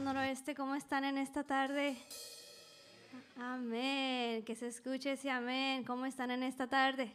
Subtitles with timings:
[0.00, 1.96] Noroeste, ¿cómo están en esta tarde?
[3.36, 4.44] Amén.
[4.44, 5.84] Que se escuche ese amén.
[5.84, 7.12] ¿Cómo están en esta tarde?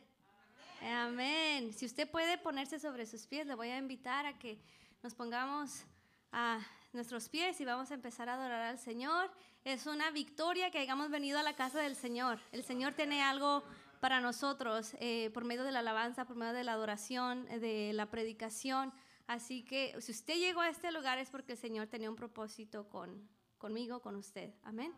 [0.82, 1.74] Amén.
[1.74, 4.60] Si usted puede ponerse sobre sus pies, le voy a invitar a que
[5.04, 5.84] nos pongamos
[6.32, 6.60] a
[6.92, 9.30] nuestros pies y vamos a empezar a adorar al Señor.
[9.64, 12.40] Es una victoria que hayamos venido a la casa del Señor.
[12.52, 13.64] El Señor tiene algo
[14.00, 18.08] para nosotros eh, por medio de la alabanza, por medio de la adoración, de la
[18.08, 18.92] predicación.
[19.32, 22.90] Así que si usted llegó a este lugar es porque el Señor tenía un propósito
[22.90, 24.54] con, conmigo, con usted.
[24.62, 24.94] Amén.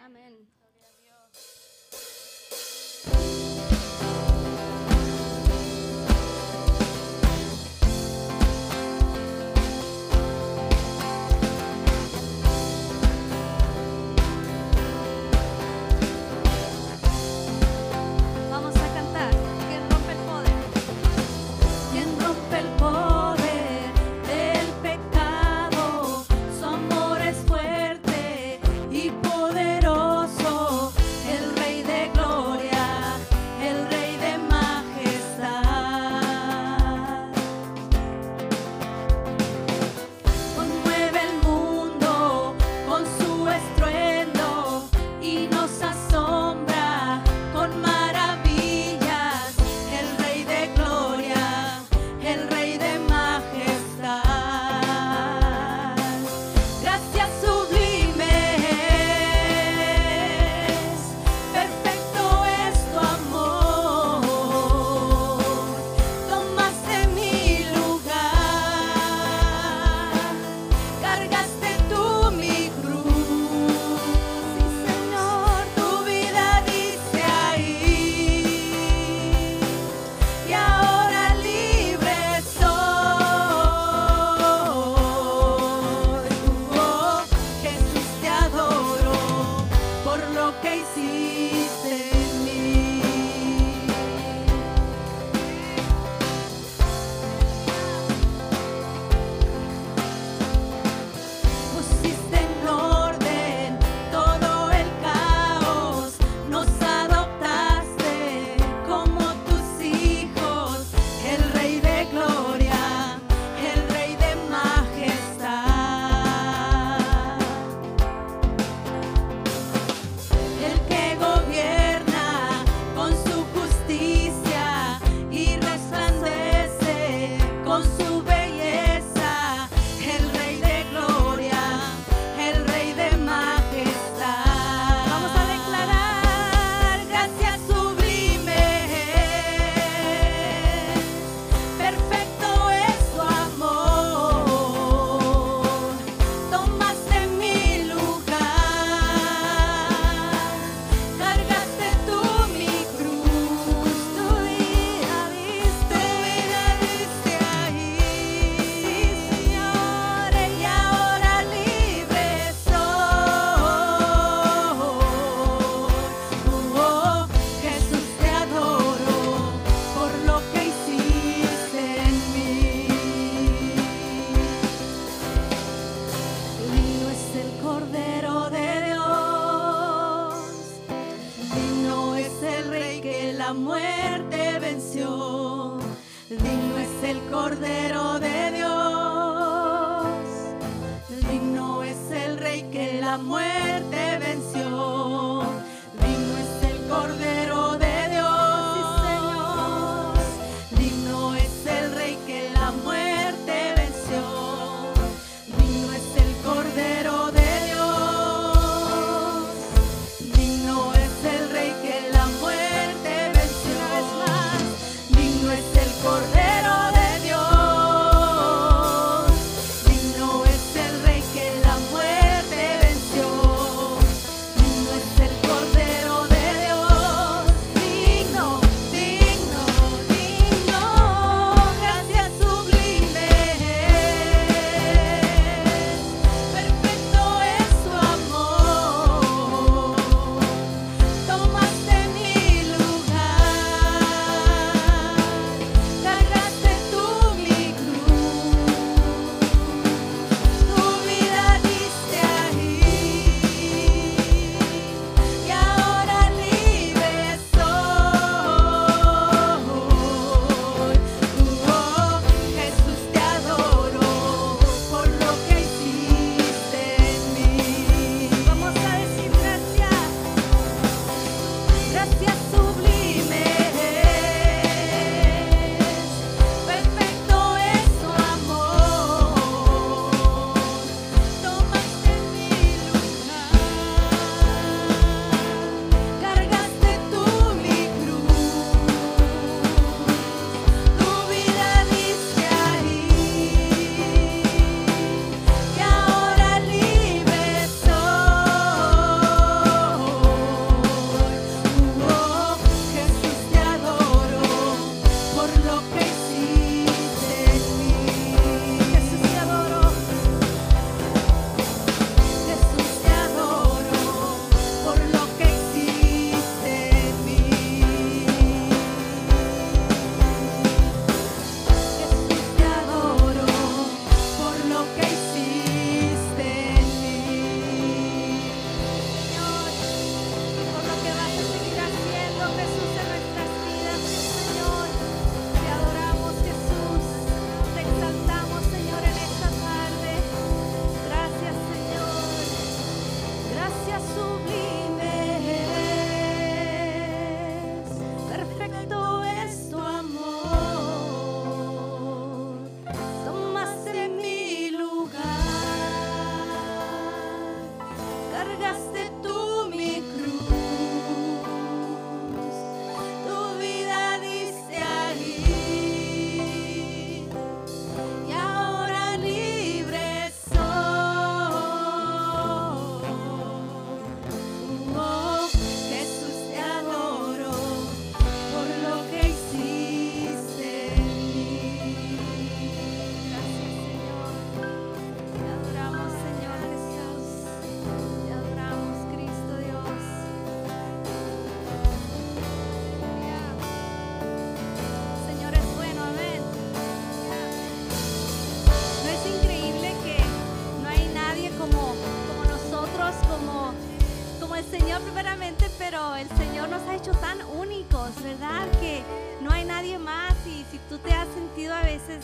[0.00, 0.34] Amén.
[0.34, 0.59] Señor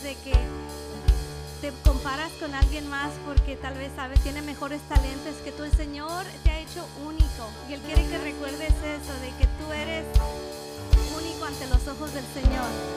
[0.03, 0.35] de que
[1.61, 5.73] te comparas con alguien más porque tal vez sabes tiene mejores talentos que tú, el
[5.73, 10.05] Señor te ha hecho único y Él quiere que recuerdes eso, de que tú eres
[11.17, 12.96] único ante los ojos del Señor.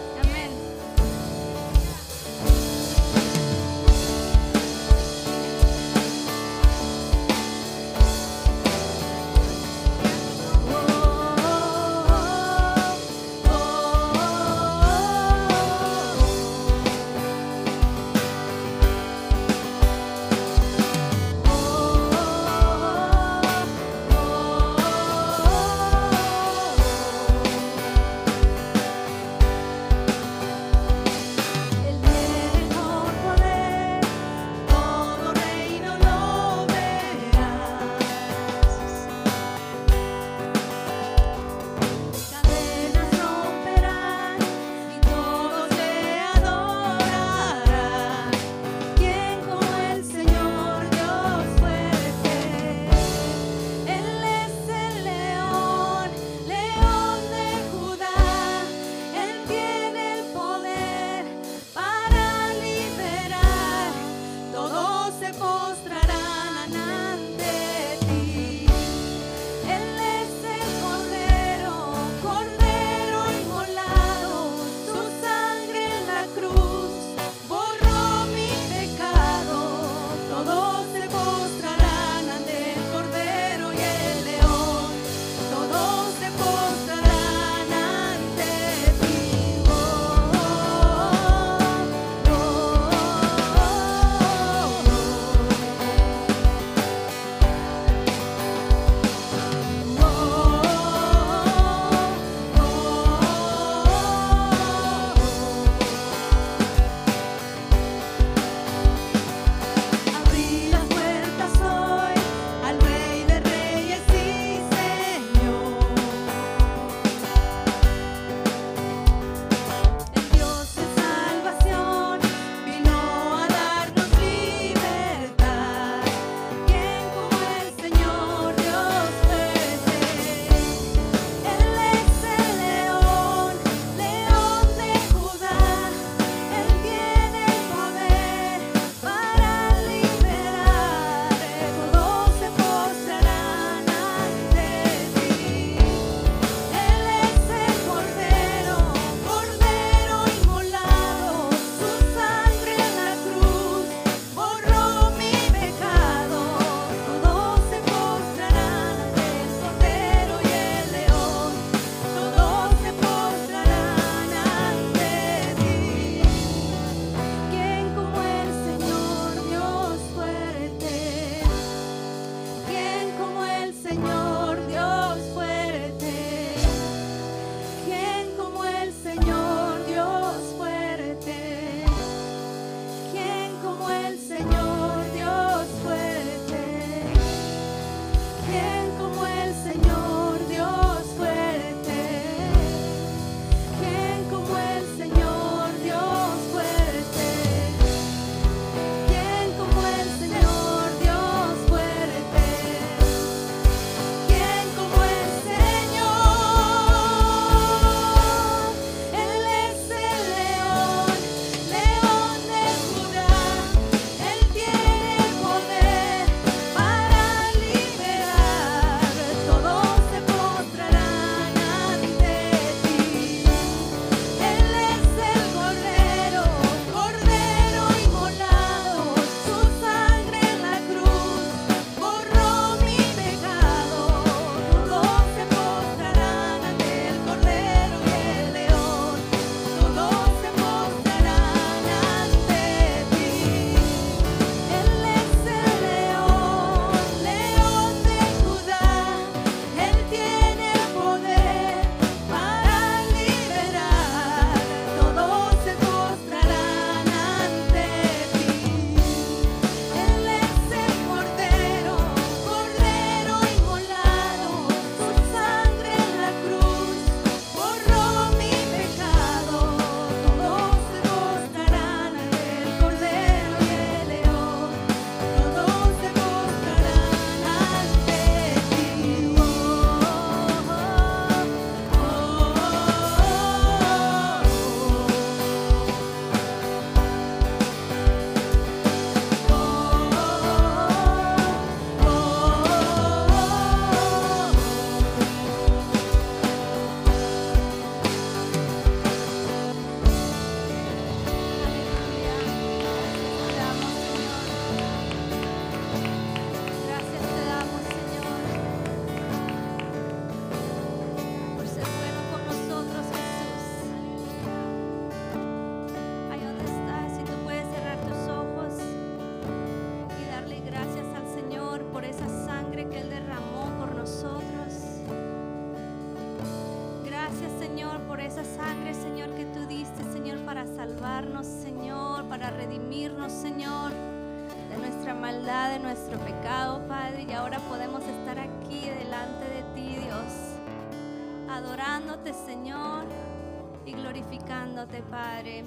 [344.79, 345.63] Glorificándote, Padre,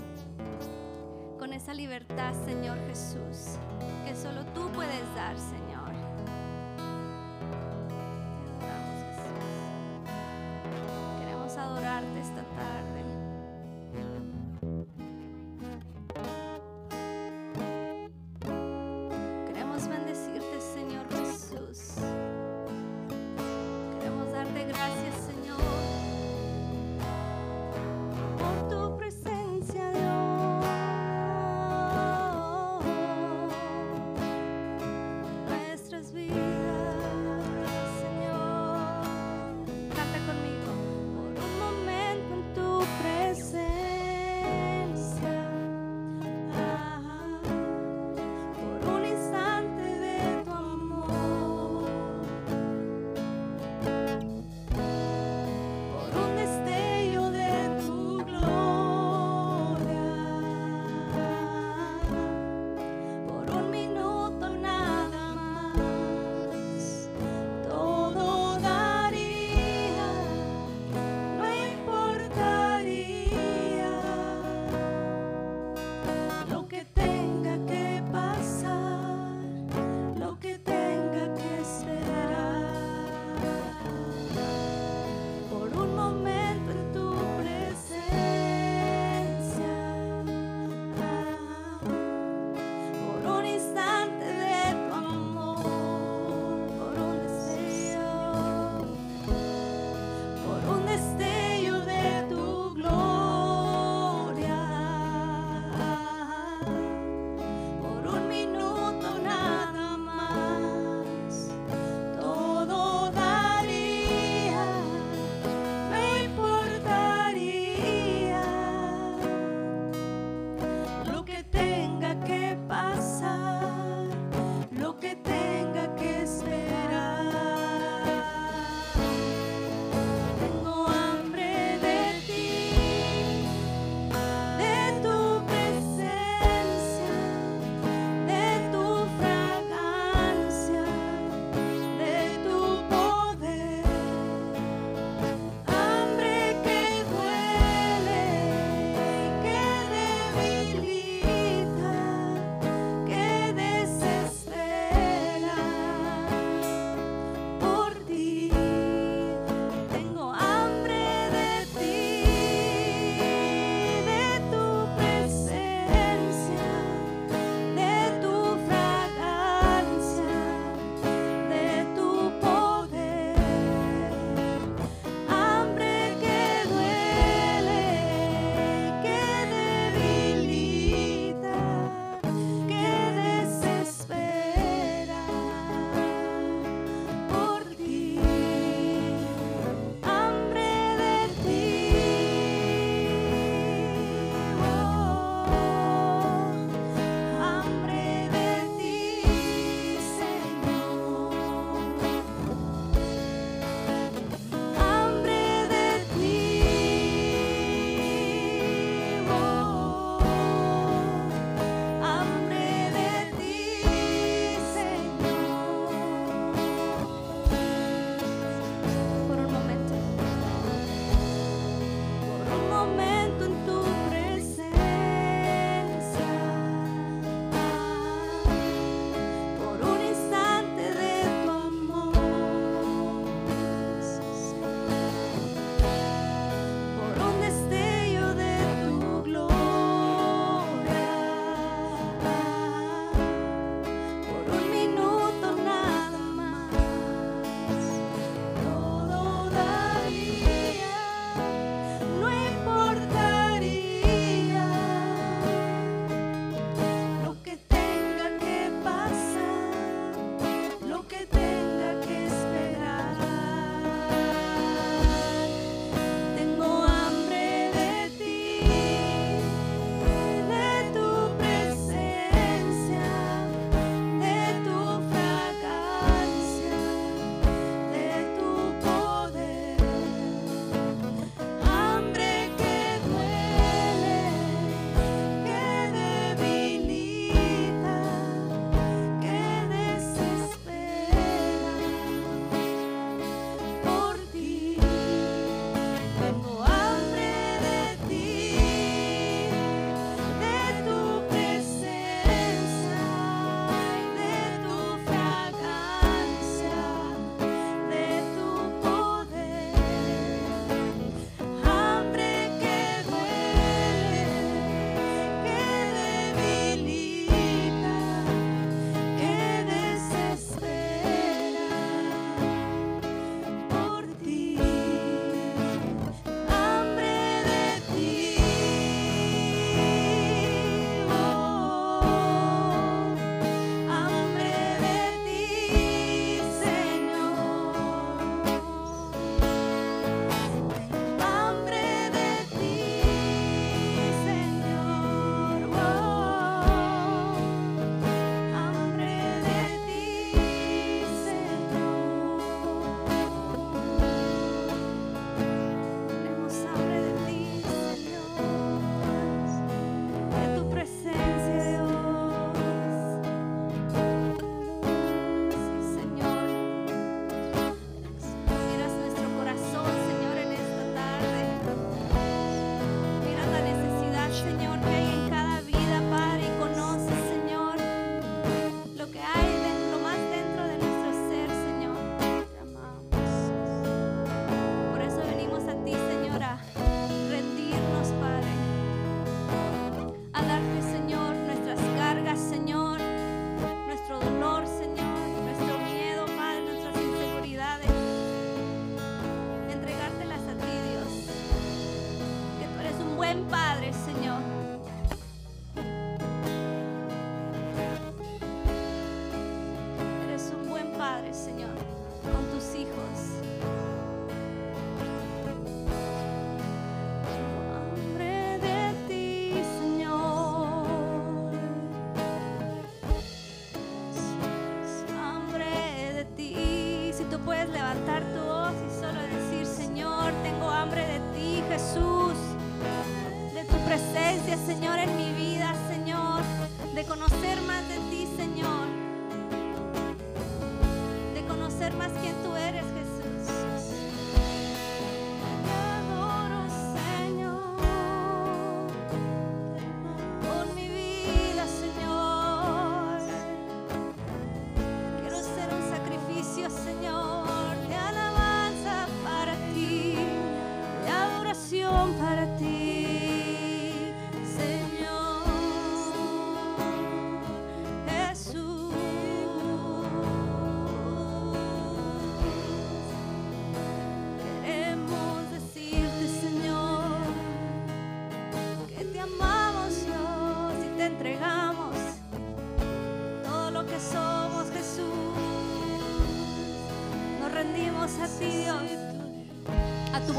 [1.38, 2.78] con esa libertad, Señor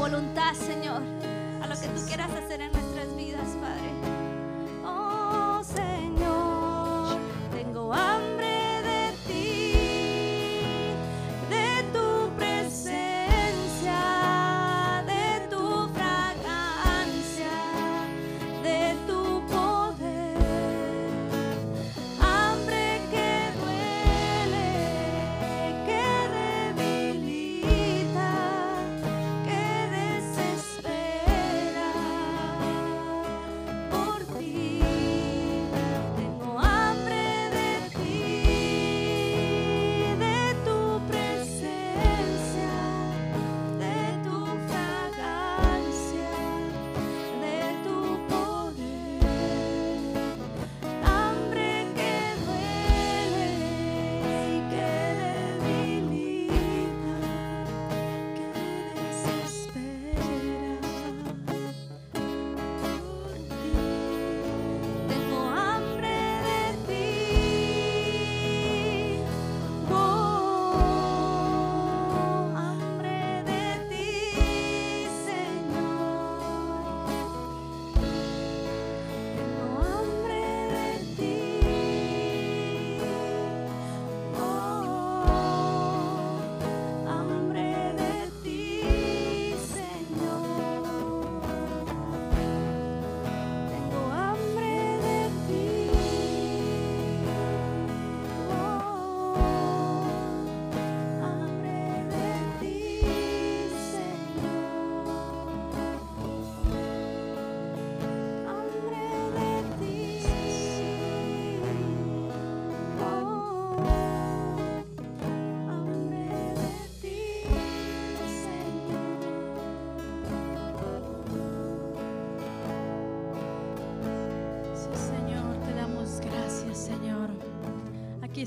[0.04, 0.54] voluntad,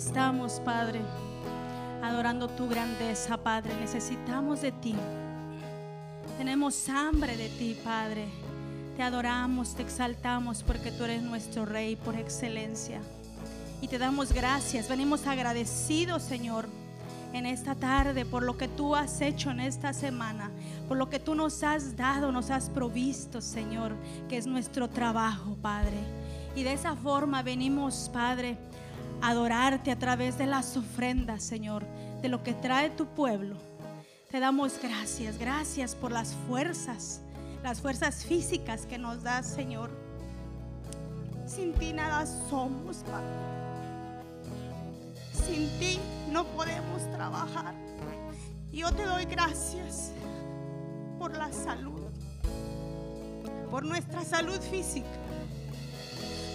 [0.07, 1.01] estamos, Padre,
[2.01, 3.75] adorando tu grandeza, Padre.
[3.77, 4.95] Necesitamos de ti.
[6.37, 8.25] Tenemos hambre de ti, Padre.
[8.95, 13.01] Te adoramos, te exaltamos porque tú eres nuestro Rey por excelencia.
[13.81, 14.87] Y te damos gracias.
[14.87, 16.69] Venimos agradecidos, Señor,
[17.33, 20.51] en esta tarde por lo que tú has hecho en esta semana,
[20.87, 23.93] por lo que tú nos has dado, nos has provisto, Señor,
[24.29, 25.97] que es nuestro trabajo, Padre.
[26.55, 28.57] Y de esa forma venimos, Padre,
[29.21, 31.85] adorarte a través de las ofrendas, Señor,
[32.21, 33.55] de lo que trae tu pueblo.
[34.29, 37.21] Te damos gracias, gracias por las fuerzas,
[37.63, 39.89] las fuerzas físicas que nos das, Señor.
[41.45, 43.27] Sin ti nada somos, Padre.
[45.31, 45.99] Sin ti
[46.31, 47.73] no podemos trabajar.
[48.71, 50.11] Yo te doy gracias
[51.17, 52.01] por la salud,
[53.71, 55.07] por nuestra salud física,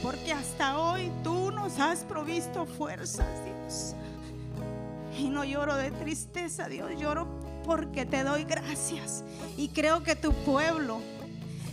[0.03, 3.95] porque hasta hoy tú nos has provisto fuerzas, Dios.
[5.19, 7.27] Y no lloro de tristeza, Dios, lloro
[7.65, 9.23] porque te doy gracias.
[9.57, 11.01] Y creo que tu pueblo,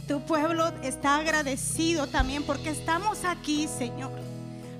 [0.07, 4.11] tu pueblo está agradecido también porque estamos aquí, Señor,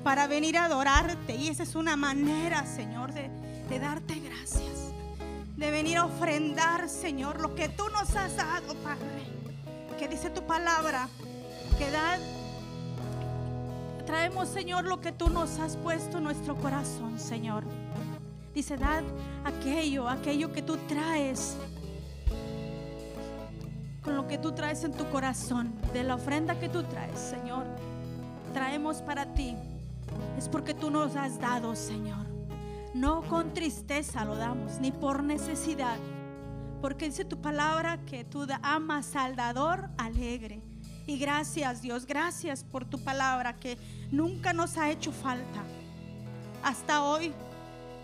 [0.03, 1.35] para venir a adorarte.
[1.35, 4.93] Y esa es una manera, Señor, de, darte gracias.
[5.57, 9.27] De venir a ofrendar, Señor, lo que tú nos has dado, Padre.
[9.97, 11.09] Que dice tu palabra,
[11.77, 12.17] que da,
[14.09, 17.63] traemos, Señor, lo que tú nos has puesto en nuestro corazón, Señor.
[18.55, 19.03] Dice, dad
[19.45, 21.55] aquello, aquello que tú traes,
[24.03, 27.67] con lo que tú traes en tu corazón, de la ofrenda que tú traes, Señor.
[28.51, 29.55] Traemos para ti.
[30.39, 32.25] Es porque tú nos has dado, Señor.
[32.95, 35.99] No con tristeza lo damos, ni por necesidad.
[36.81, 40.63] Porque dice tu palabra que tú amas al dador alegre.
[41.05, 43.79] Y gracias Dios, gracias por tu palabra que
[44.11, 45.63] nunca nos ha hecho falta.
[46.63, 47.33] Hasta hoy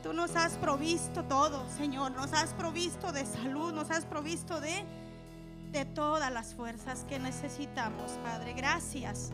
[0.03, 2.11] tú nos has provisto todo, Señor.
[2.11, 4.85] Nos has provisto de salud, nos has provisto de,
[5.71, 8.53] de todas las fuerzas que necesitamos, Padre.
[8.53, 9.31] Gracias.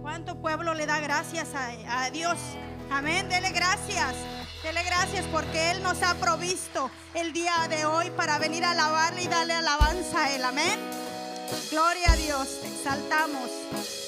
[0.00, 2.36] ¿Cuánto pueblo le da gracias a, a Dios?
[2.90, 4.14] Amén, dele gracias.
[4.62, 9.24] Dele gracias porque Él nos ha provisto el día de hoy para venir a alabarle
[9.24, 10.44] y darle alabanza a Él.
[10.44, 10.78] Amén.
[11.70, 14.01] Gloria a Dios, te exaltamos.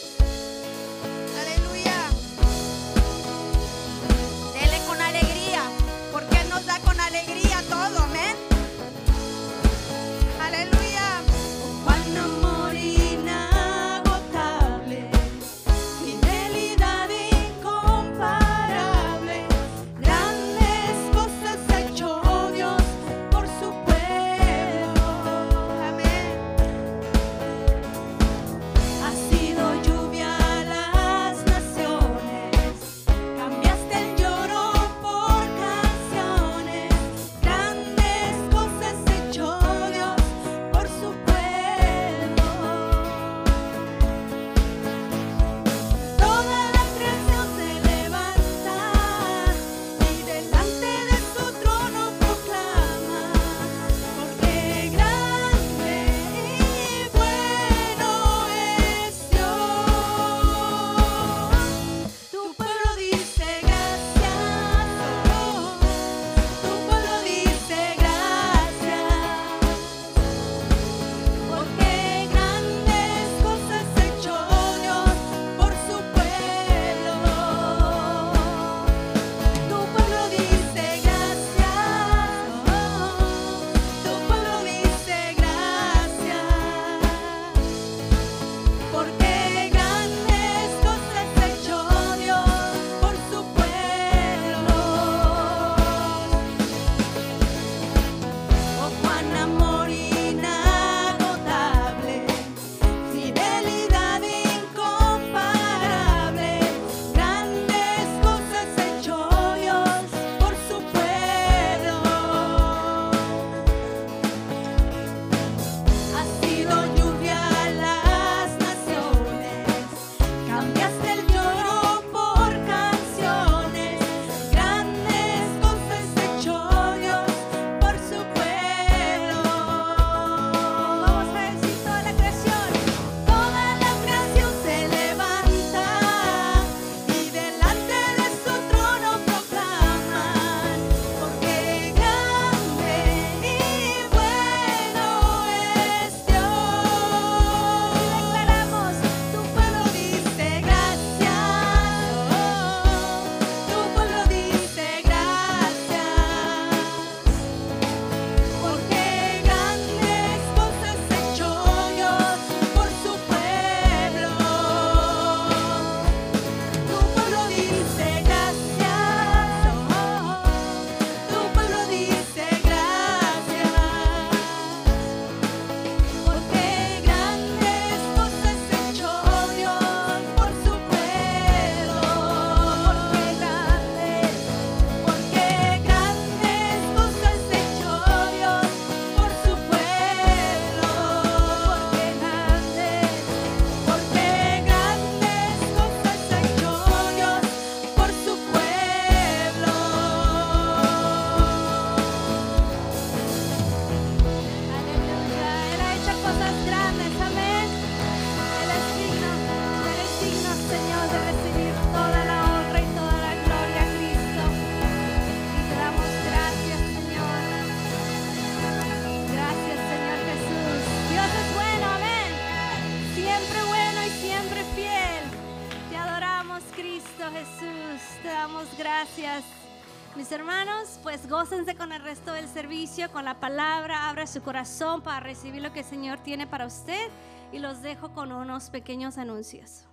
[231.28, 235.72] Gócense con el resto del servicio, con la palabra, abra su corazón para recibir lo
[235.72, 237.08] que el Señor tiene para usted
[237.52, 239.84] y los dejo con unos pequeños anuncios.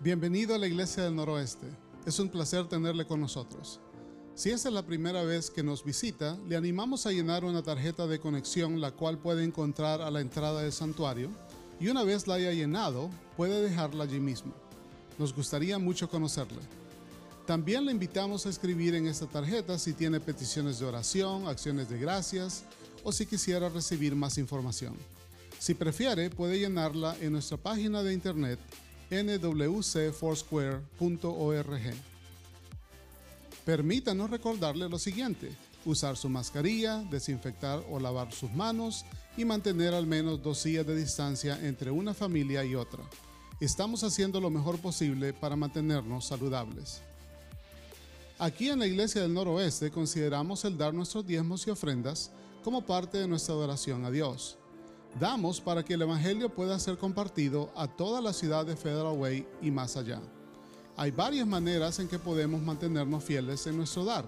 [0.00, 1.66] Bienvenido a la Iglesia del Noroeste.
[2.06, 3.80] Es un placer tenerle con nosotros.
[4.34, 8.06] Si esta es la primera vez que nos visita, le animamos a llenar una tarjeta
[8.06, 11.30] de conexión la cual puede encontrar a la entrada del santuario
[11.80, 14.67] y una vez la haya llenado, puede dejarla allí mismo.
[15.18, 16.60] Nos gustaría mucho conocerle.
[17.46, 21.98] También le invitamos a escribir en esta tarjeta si tiene peticiones de oración, acciones de
[21.98, 22.64] gracias
[23.02, 24.94] o si quisiera recibir más información.
[25.58, 28.60] Si prefiere, puede llenarla en nuestra página de internet
[29.10, 31.94] nwcfoursquare.org.
[33.64, 35.50] Permítanos recordarle lo siguiente,
[35.84, 39.04] usar su mascarilla, desinfectar o lavar sus manos
[39.36, 43.02] y mantener al menos dos sillas de distancia entre una familia y otra.
[43.60, 47.02] Estamos haciendo lo mejor posible para mantenernos saludables.
[48.38, 52.30] Aquí en la Iglesia del Noroeste consideramos el dar nuestros diezmos y ofrendas
[52.62, 54.58] como parte de nuestra adoración a Dios.
[55.18, 59.44] Damos para que el Evangelio pueda ser compartido a toda la ciudad de Federal Way
[59.60, 60.20] y más allá.
[60.96, 64.24] Hay varias maneras en que podemos mantenernos fieles en nuestro dar.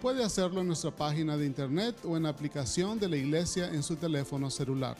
[0.00, 3.82] Puede hacerlo en nuestra página de internet o en la aplicación de la iglesia en
[3.82, 4.96] su teléfono celular.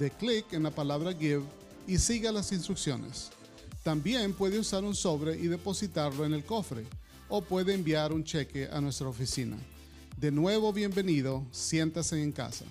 [0.00, 1.44] De clic en la palabra Give
[1.88, 3.30] y siga las instrucciones.
[3.82, 6.84] También puede usar un sobre y depositarlo en el cofre
[7.28, 9.56] o puede enviar un cheque a nuestra oficina.
[10.16, 12.66] De nuevo, bienvenido, siéntase en casa.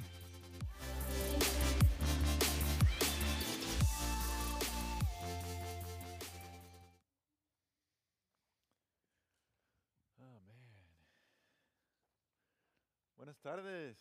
[13.15, 13.97] Buenas tardes.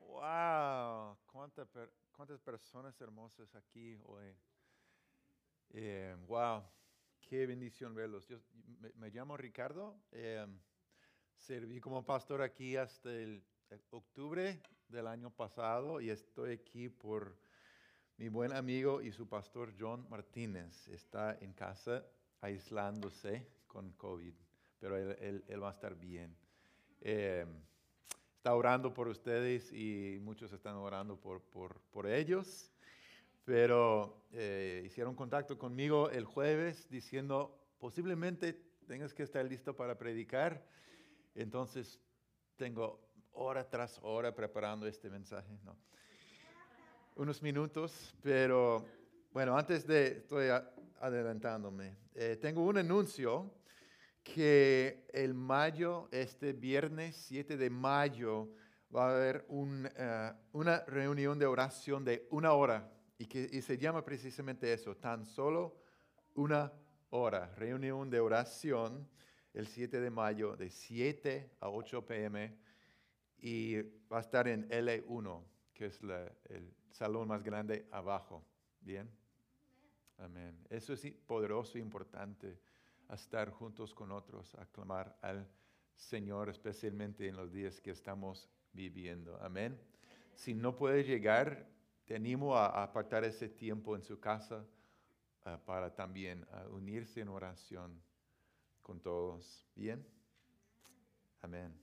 [0.00, 1.90] Wow, cuánta per-
[2.22, 4.32] cuántas personas hermosas aquí hoy.
[5.70, 6.62] Eh, wow,
[7.20, 8.28] qué bendición verlos.
[8.28, 8.38] Yo
[8.78, 9.96] me, me llamo Ricardo.
[10.12, 10.46] eh,
[11.34, 13.42] serví como pastor aquí hasta el
[13.90, 17.36] octubre del año pasado y estoy aquí por
[18.18, 20.86] mi buen amigo y su pastor John Martínez.
[20.86, 22.06] Está en casa
[22.40, 24.34] aislándose con COVID,
[24.78, 26.36] pero él- él- él va a estar bien
[27.00, 27.44] eh,
[28.42, 32.72] está orando por ustedes y muchos están orando por, por, por ellos.
[33.44, 40.60] Pero eh, hicieron contacto conmigo el jueves diciendo, posiblemente tengas que estar listo para predicar.
[41.36, 42.00] Entonces
[42.56, 42.98] tengo
[43.30, 45.56] hora tras hora preparando este mensaje.
[45.62, 45.76] No.
[47.14, 48.84] Unos minutos, pero
[49.32, 50.48] bueno, antes de, estoy
[50.98, 53.54] adelantándome, eh, tengo un anuncio
[54.22, 58.48] que el mayo, este viernes 7 de mayo,
[58.94, 64.04] va a haber eh, una reunión de oración de una hora y que se llama
[64.04, 65.76] precisamente eso, tan solo
[66.34, 66.72] una
[67.10, 67.54] hora.
[67.56, 69.08] Reunión de oración
[69.54, 72.56] el 7 de mayo de 7 a 8 pm
[73.38, 76.00] y va a estar en L1, que es
[76.48, 78.44] el salón más grande abajo.
[78.80, 79.10] ¿Bien?
[80.18, 80.56] Amén.
[80.70, 82.58] Eso es poderoso e importante
[83.12, 85.46] a estar juntos con otros, a clamar al
[85.94, 89.38] Señor, especialmente en los días que estamos viviendo.
[89.42, 89.78] Amén.
[90.34, 91.68] Si no puedes llegar,
[92.06, 94.64] te animo a, apartar ese tiempo en su casa
[95.44, 98.00] ah, para también ah, unirse en oración
[98.80, 99.68] con todos.
[99.74, 100.02] Bien.
[101.42, 101.78] Amén.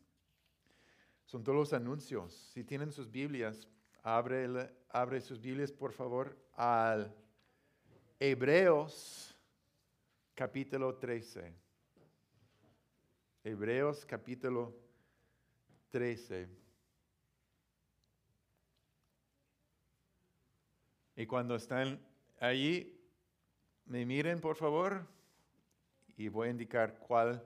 [1.25, 2.33] Son todos los anuncios.
[2.33, 3.67] Si tienen sus Biblias,
[4.01, 4.47] abre,
[4.89, 7.15] abre sus Biblias, por favor, al
[8.19, 9.28] Hebreos
[10.39, 11.53] capítulo 13.
[13.43, 14.73] Hebreos capítulo
[15.89, 16.47] 13.
[21.17, 21.99] Y cuando están
[22.39, 22.97] allí,
[23.83, 25.05] me miren por favor
[26.15, 27.45] y voy a indicar cuál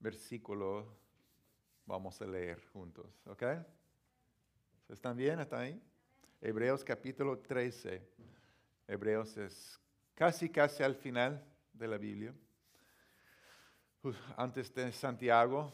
[0.00, 0.86] versículo
[1.86, 3.06] vamos a leer juntos.
[3.24, 3.42] ¿Ok?
[4.90, 5.40] ¿Están bien?
[5.40, 5.82] ¿Están ahí?
[6.42, 8.06] Hebreos capítulo 13.
[8.86, 9.81] Hebreos es
[10.14, 12.34] casi, casi al final de la Biblia.
[14.36, 15.72] Antes de Santiago.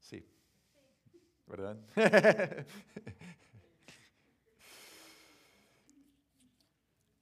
[0.00, 0.24] Sí.
[1.46, 1.76] ¿Verdad?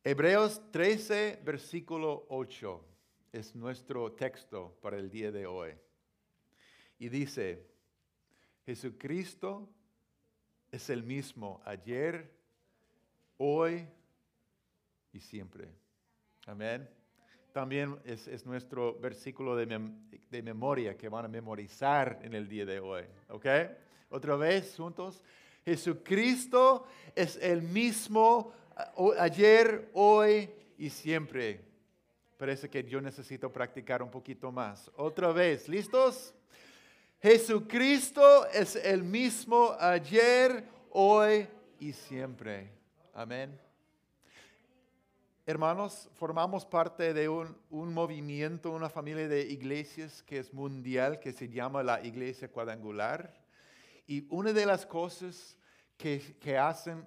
[0.02, 2.84] Hebreos 13, versículo 8
[3.32, 5.72] es nuestro texto para el día de hoy.
[6.98, 7.66] Y dice,
[8.64, 9.68] Jesucristo
[10.70, 12.32] es el mismo ayer,
[13.36, 13.86] hoy
[15.16, 15.68] y siempre.
[16.46, 16.88] Amén.
[17.52, 19.66] También es, es nuestro versículo de,
[20.30, 23.04] de memoria que van a memorizar en el día de hoy.
[23.30, 23.46] ¿Ok?
[24.10, 25.22] Otra vez juntos.
[25.64, 28.52] Jesucristo es el mismo
[28.94, 31.64] o- ayer, hoy y siempre.
[32.36, 34.90] Parece que yo necesito practicar un poquito más.
[34.96, 36.34] Otra vez, ¿listos?
[37.22, 41.48] Jesucristo es el mismo ayer, hoy
[41.80, 42.70] y siempre.
[43.14, 43.58] Amén.
[45.48, 51.32] Hermanos, formamos parte de un, un movimiento, una familia de iglesias que es mundial, que
[51.32, 53.32] se llama la Iglesia Cuadrangular.
[54.08, 55.56] Y una de las cosas
[55.96, 57.06] que, que hacen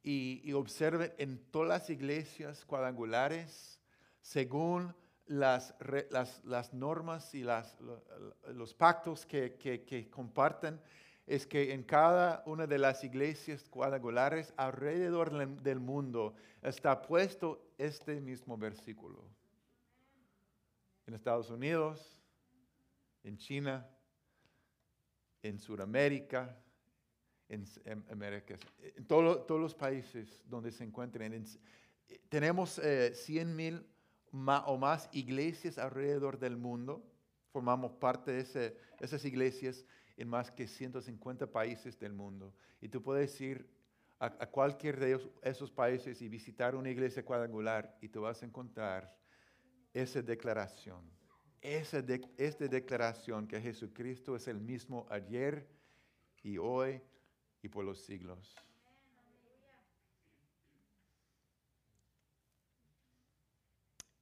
[0.00, 3.80] y, y observen en todas las iglesias cuadrangulares,
[4.22, 4.94] según
[5.26, 5.74] las,
[6.10, 8.04] las, las normas y las, lo-
[8.54, 10.80] los pactos que, que comparten,
[11.30, 15.30] es que en cada una de las iglesias cuadrangulares alrededor
[15.62, 19.22] del- mundo está puesto este mismo versículo.
[21.06, 22.20] En Estados Unidos,
[23.22, 23.86] en China,
[25.44, 26.56] en Sudamérica,
[27.48, 27.64] en,
[28.10, 28.56] América,
[28.96, 31.32] en todo- todos los países donde se encuentren.
[31.32, 32.80] Eh, tenemos
[33.14, 33.86] 100 mil
[34.32, 37.04] o más iglesias alrededor del mundo.
[37.52, 39.86] Formamos parte de esas iglesias
[40.20, 42.54] en más que 150 países del mundo.
[42.78, 43.66] Y tú puedes ir
[44.18, 49.16] a, cualquier de esos, países y visitar una iglesia cuadrangular y tú vas a encontrar
[49.94, 51.10] esa declaración.
[51.62, 55.66] Esa de- esta declaración que Jesucristo es el mismo ayer
[56.42, 57.00] y hoy
[57.62, 58.54] y por los siglos.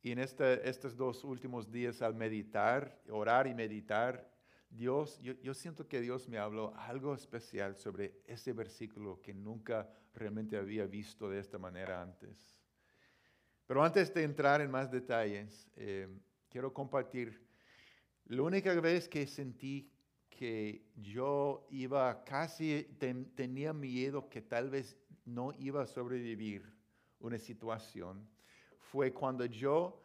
[0.00, 4.37] Y en este- estos dos últimos días al meditar, orar y meditar,
[4.70, 9.88] Dios, yo, yo siento que Dios me habló algo especial sobre ese versículo que nunca
[10.14, 12.56] realmente había visto de esta manera antes.
[13.66, 16.08] Pero antes de entrar en más detalles, eh,
[16.48, 17.46] quiero compartir
[18.26, 19.90] la única vez que sentí
[20.28, 26.62] que yo iba casi, ten- tenía miedo que tal vez no iba a sobrevivir
[27.20, 28.28] una situación,
[28.78, 30.02] fue cuando yo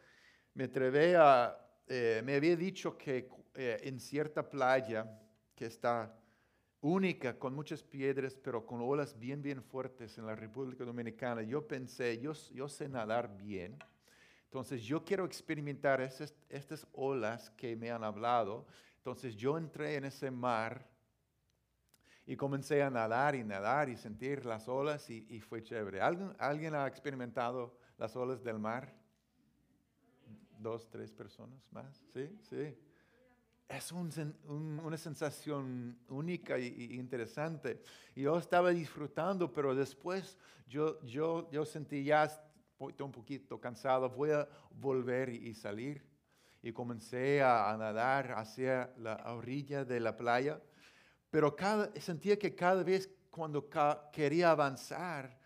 [0.56, 1.56] me atreví a,
[1.88, 5.20] eh, me había dicho que eh, en cierta playa
[5.56, 6.16] que está
[6.82, 11.66] única, con muchas piedras, pero con olas bien, bien fuertes en la República Dominicana, yo
[11.66, 13.78] pensé, yo, sé nadar bien,
[14.46, 18.66] entonces yo quiero experimentar esas- estas olas que me han hablado,
[18.98, 20.86] entonces yo entré en ese mar
[22.26, 26.02] y comencé a nadar y nadar y sentir las olas y, y fue chévere.
[26.02, 28.94] ¿Alguien, ¿Alguien ha experimentado las olas del mar?
[30.60, 32.30] Dos, tres personas más, ¿sí?
[32.50, 32.78] Sí.
[33.68, 34.12] Es un
[34.48, 37.82] una sensación única y interesante.
[38.16, 40.38] Yo estaba disfrutando, pero después
[40.68, 42.24] yo, yo, yo sentí ya
[42.90, 46.04] estoy un poquito cansado, voy a volver y, salir.
[46.62, 50.62] Y comencé a, nadar hacia la orilla de la playa,
[51.30, 53.70] pero cada, sentía que cada vez cuando
[54.12, 55.38] quería avanzar,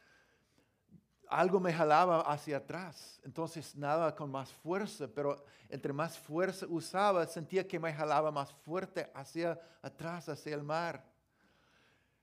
[1.29, 3.19] algo me jalaba hacia atrás.
[3.23, 8.53] Entonces nada con más fuerza, pero entre más fuerza usaba, sentía que me jalaba más
[8.53, 11.05] fuerte hacia atrás, hacia el mar.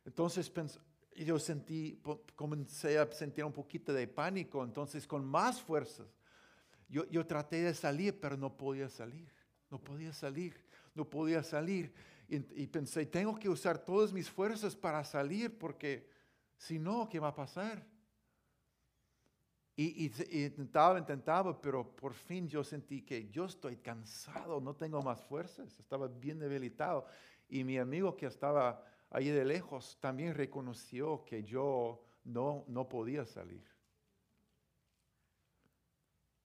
[0.05, 0.51] Entonces
[1.17, 2.01] yo sentí,
[2.35, 6.05] comencé a sentir un poquito de pánico, entonces con más fuerza.
[6.89, 9.31] Yo, yo traté de salir, pero no podía salir,
[9.71, 10.55] no podía salir,
[10.95, 11.93] no podía salir.
[12.29, 16.09] Y, y pensé, tengo que usar todas mis fuerzas para salir, porque
[16.57, 17.85] si no, ¿qué va a pasar?
[19.77, 24.75] Y, y y intentaba, intentaba, pero por fin yo sentí que yo estoy cansado, no
[24.77, 27.07] tengo más fuerzas, estaba bien debilitado.
[27.49, 33.25] Y mi amigo que estaba ahí de lejos también reconoció que yo no, no podía
[33.27, 33.65] salir.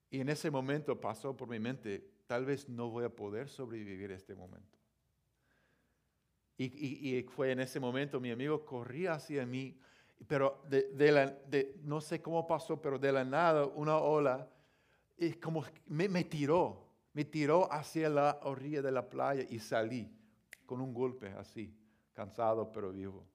[0.10, 4.12] Y en ese momento pasó por mi mente, tal vez no voy a poder sobrevivir
[4.12, 4.78] este momento.
[6.58, 9.80] Y, y- y fue en ese momento mi amigo corría hacia mí,
[10.28, 11.38] pero de, de la,
[11.84, 14.47] no sé cómo pasó, pero de la nada una ola
[15.17, 20.09] y como me, me tiró, me tiró hacia la orilla de la playa y salí
[20.65, 21.76] con un golpe así,
[22.13, 23.26] cansado pero vivo.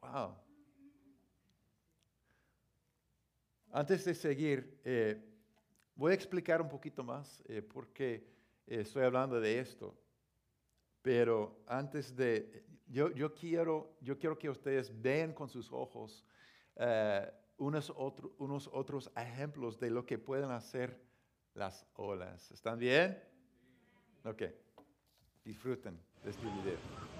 [0.00, 0.36] Wow.
[3.72, 5.20] Antes de seguir, eh,
[5.94, 8.26] voy a explicar un poquito más eh, por qué
[8.66, 9.94] eh, estoy hablando de esto.
[11.02, 16.24] Pero antes de, yo, yo, quiero, yo quiero que ustedes vean con sus ojos
[16.76, 17.92] eh, unos,
[18.38, 21.00] unos otros ejemplos de lo que pueden hacer
[21.54, 22.50] las olas.
[22.50, 23.18] ¿Están bien?
[24.24, 24.42] Ok.
[25.44, 27.15] Disfruten de este video.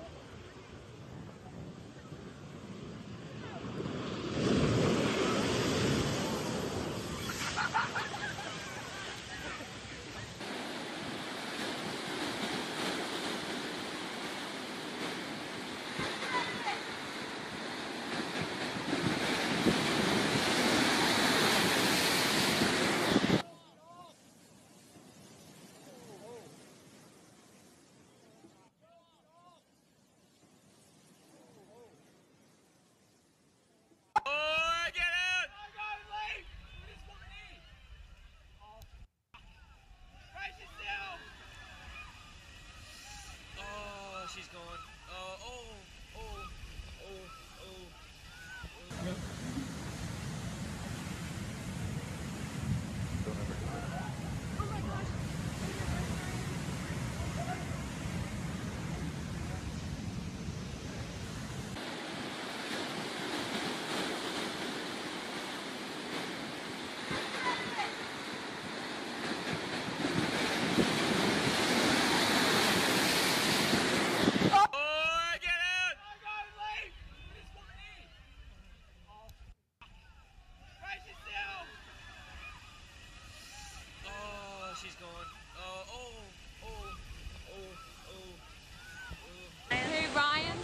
[89.70, 90.58] Hey, Ryan.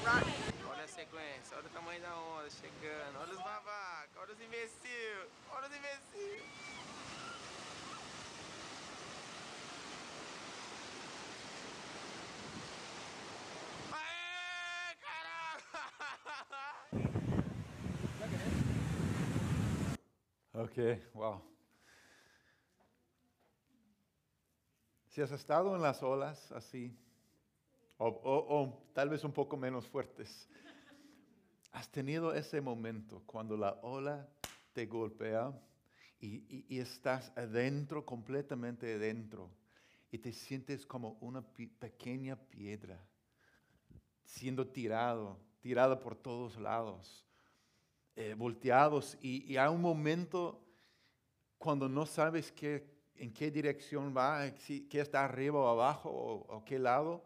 [0.68, 5.30] Olha a sequência, olha o tamanho da onda chegando, olha os babacas, olha os imbecil,
[5.52, 6.44] olha os imbecil.
[13.92, 15.62] Aê, caralho!
[20.54, 21.51] Ok, wow.
[25.12, 26.96] Si has estado en las olas así,
[27.98, 30.48] o, tal vez un poco menos fuertes,
[31.70, 34.26] has tenido ese momento cuando la ola
[34.72, 35.52] te golpea
[36.18, 39.50] y, estás adentro, completamente adentro,
[40.10, 41.42] y te sientes como una
[41.78, 42.98] pequeña piedra,
[44.24, 47.26] siendo tirado, tirado por todos lados
[48.16, 50.64] eh, volteados y, y hay un momento
[51.58, 52.91] cuando no sabes qué,
[53.22, 57.24] en qué dirección va, si, qué está arriba o abajo o, o qué lado,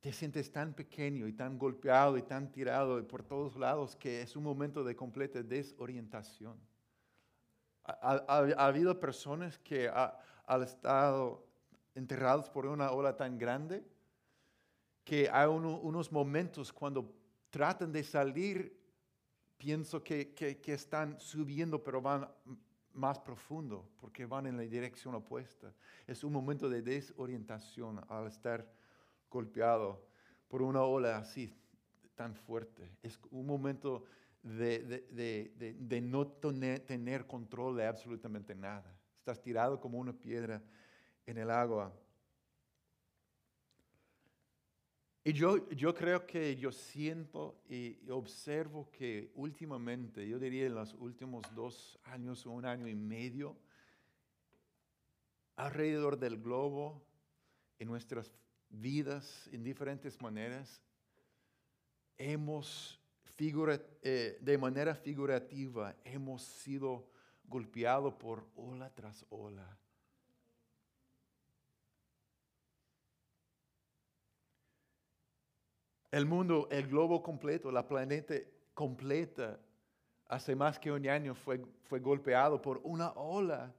[0.00, 4.34] te sientes tan pequeño y tan golpeado y tan tirado por todos lados que es
[4.34, 6.58] un momento de completa desorientación.
[7.84, 11.46] Ha, ha- ha- ha habido personas que ha- han estado
[11.94, 13.84] enterrados por una ola tan grande
[15.04, 17.14] que hay uno- unos momentos cuando
[17.50, 18.76] tratan de salir
[19.56, 22.28] pienso que, que- que están subiendo, pero van
[22.94, 25.72] más profundo, porque van en la dirección opuesta.
[26.06, 28.66] Es un momento de desorientación al estar
[29.30, 30.06] golpeado
[30.48, 31.54] por una ola así
[32.14, 32.90] tan fuerte.
[33.02, 34.04] Es un momento
[34.42, 38.98] de, de- de- de- no tener, tener control de absolutamente nada.
[39.18, 40.62] Estás tirado como una piedra
[41.26, 41.92] en el agua.
[45.24, 50.94] Y yo, yo creo que yo siento y observo que últimamente, yo diría en los
[50.94, 53.56] últimos dos años o un año y medio,
[55.56, 57.04] alrededor del globo,
[57.78, 58.32] en nuestras
[58.70, 60.80] vidas, en diferentes maneras,
[62.16, 63.00] hemos,
[63.36, 67.10] figura- eh, de manera figurativa, hemos sido
[67.44, 69.78] golpeados por ola tras ola.
[76.10, 78.34] El mundo, el globo completo, la planeta
[78.74, 79.60] completa,
[80.26, 83.74] hace más que un año fue, fue golpeado por una ola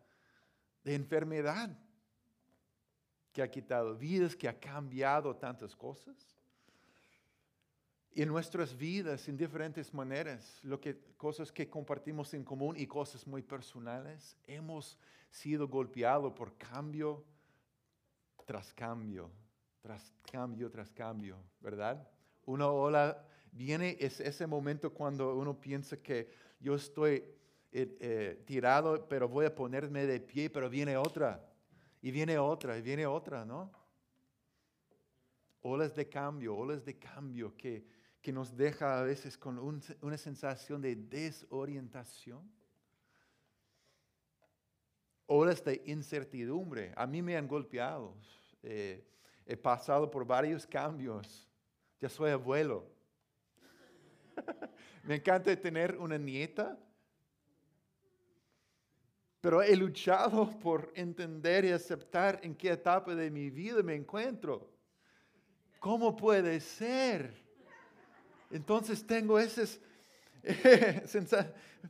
[0.84, 1.70] de enfermedad
[3.32, 6.16] que ha quitado vidas, que ha cambiado tantas cosas.
[8.12, 12.88] Y en nuestras vidas, en diferentes maneras, lo que, cosas que compartimos en común y
[12.88, 14.98] cosas muy personales, hemos
[15.30, 17.24] sido golpeados por cambio
[18.46, 19.30] tras cambio,
[19.80, 22.10] tras cambio, tras cambio, ¿verdad?
[22.50, 27.24] Una ola viene, es ese momento cuando uno piensa que yo estoy
[27.72, 31.48] eh, eh, tirado, pero voy a ponerme de pie, pero viene otra,
[32.02, 33.72] y viene otra, y viene otra, ¿no?
[35.62, 37.86] Olas de cambio, olas de cambio que,
[38.20, 42.52] que nos deja a veces con un- una sensación de desorientación.
[45.28, 46.94] Olas de incertidumbre.
[46.96, 48.16] A mí me han golpeado.
[48.64, 49.06] eh,
[49.46, 51.49] he pasado por varios cambios.
[52.00, 52.86] Ya soy abuelo.
[55.04, 56.78] me encanta tener una nieta.
[59.42, 64.70] Pero he luchado por entender y aceptar en qué etapa de mi vida me encuentro.
[65.80, 67.34] ¿Cómo puede ser?
[68.52, 69.80] Entonces tengo esos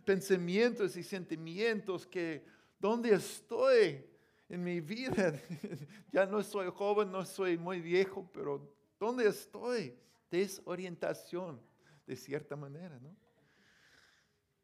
[0.06, 2.46] pensamientos y sentimientos que,
[2.78, 4.06] ¿dónde estoy
[4.48, 5.34] en mi vida?
[6.12, 9.98] ya no soy joven, no soy muy viejo, pero ¿dónde estoy?
[10.30, 11.60] Desorientación,
[12.06, 13.16] de cierta manera, ¿no?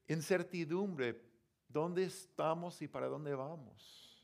[0.08, 1.20] Incertidumbre,
[1.68, 4.24] ¿dónde estamos y para dónde vamos?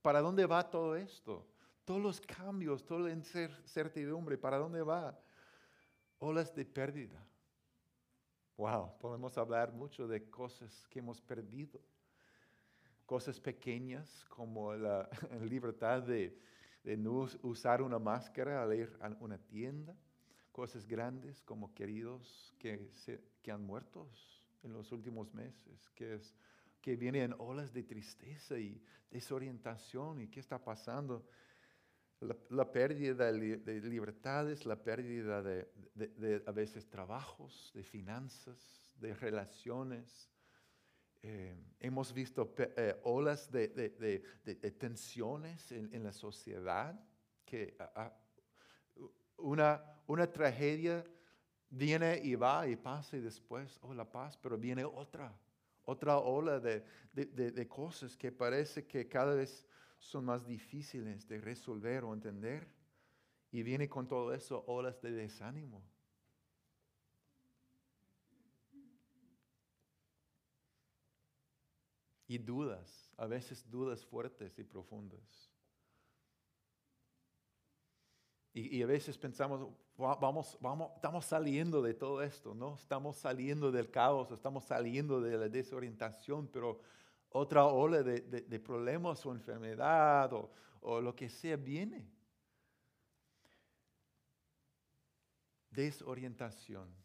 [0.00, 1.46] ¿Para dónde va todo esto?
[1.84, 5.18] Todos los cambios, toda la incertidumbre, ¿para dónde va?
[6.18, 7.26] Olas de pérdida.
[8.56, 11.80] Wow, podemos hablar mucho de cosas que hemos perdido.
[13.06, 15.08] Cosas pequeñas como la
[15.42, 16.38] libertad de,
[16.82, 19.96] de no us- usar una máscara al ir a una tienda.
[20.50, 24.10] Cosas grandes como queridos que, se- que han muerto
[24.62, 26.34] en los últimos meses, que, es,
[26.80, 31.26] que vienen olas de tristeza y desorientación y qué está pasando
[32.20, 37.82] la, la pérdida de, li- de libertades, la pérdida de- de, a veces trabajos, de
[37.82, 40.28] finanzas, de relaciones.
[41.22, 46.98] Eh, hemos visto eh, olas de, tensiones en, la sociedad,
[47.44, 48.12] que ah, ah,
[49.38, 51.04] una, una tragedia
[51.70, 55.32] viene y va y pasa y después, oh, la paz, pero viene otra,
[55.84, 59.66] otra ola de cosas que parece que cada vez
[60.02, 62.66] son más difíciles de resolver o entender.
[63.52, 65.82] Y viene con todo eso olas de desánimo.
[72.32, 75.50] Y dudas, a veces dudas fuertes y profundas.
[78.54, 79.68] Y, a veces pensamos,
[80.00, 82.76] "Va- vamos, vamos, estamos saliendo de todo esto, ¿no?
[82.76, 86.80] Estamos saliendo del caos, estamos saliendo de la desorientación, pero
[87.28, 92.08] otra ola de, de- de problemas o enfermedad o, o lo que sea viene.
[95.70, 97.01] Desorientación.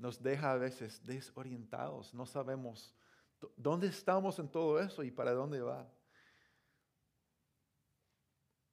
[0.00, 2.94] Nos deja a veces desorientados, no sabemos
[3.38, 5.86] dó- dónde estamos en todo eso y para dónde va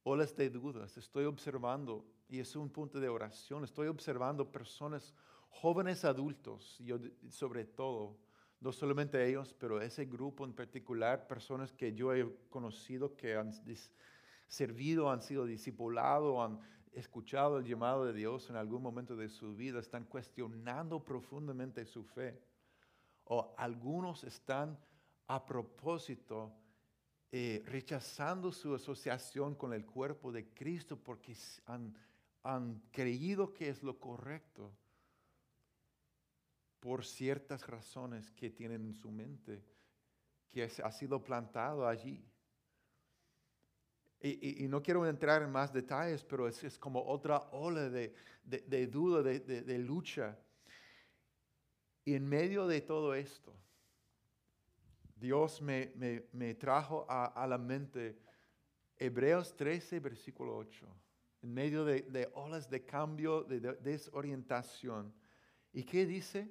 [0.04, 0.96] olas de dudas.
[0.96, 5.14] Estoy observando, y es un punto de oración, estoy observando personas,
[5.50, 6.98] jóvenes adultos, yo
[7.28, 8.16] sobre todo,
[8.60, 13.52] no solamente ellos, pero ese grupo en particular, personas que yo he conocido que han
[14.46, 16.58] servido, han sido discipulados, han
[16.98, 22.04] escuchado el llamado de Dios en algún momento de su vida, están cuestionando profundamente su
[22.04, 22.42] fe.
[23.24, 24.78] O algunos están
[25.26, 26.52] a propósito
[27.30, 31.36] eh, rechazando su asociación con el cuerpo de Cristo porque
[31.66, 31.94] han,
[32.90, 34.72] creído que es lo correcto
[36.80, 39.62] por ciertas razones que tienen en su mente,
[40.50, 42.24] que ha sido plantado allí.
[44.20, 48.12] Y, no quiero entrar en más detalles, pero es, como otra ola de,
[48.42, 50.36] de- duda, de, de- lucha.
[52.04, 53.54] Y en medio de todo esto,
[55.14, 58.18] Dios me, me- me trajo a, a la mente
[58.96, 60.86] Hebreos 13, versículo 8,
[61.42, 65.14] en medio de, olas de cambio, de, de desorientación.
[65.72, 66.50] ¿Y qué dice?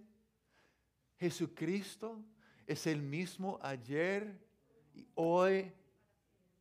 [1.18, 2.24] Jesucristo
[2.66, 4.40] es el mismo ayer,
[5.16, 5.74] hoy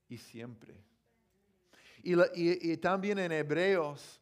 [0.09, 0.86] y siempre.
[2.09, 4.21] Y, también en Hebreos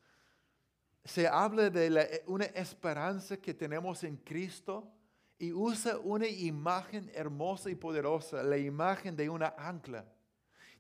[1.05, 4.91] se habla de la- una esperanza que tenemos en Cristo
[5.39, 10.07] y usa una imagen hermosa y poderosa, la imagen de una ancla.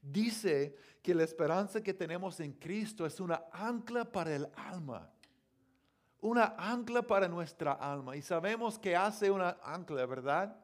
[0.00, 5.10] Dice que la esperanza que tenemos en Cristo es una ancla para el alma.
[6.22, 8.16] Una ancla para nuestra alma.
[8.16, 10.56] Y sabemos que hace una ancla, ¿verdad?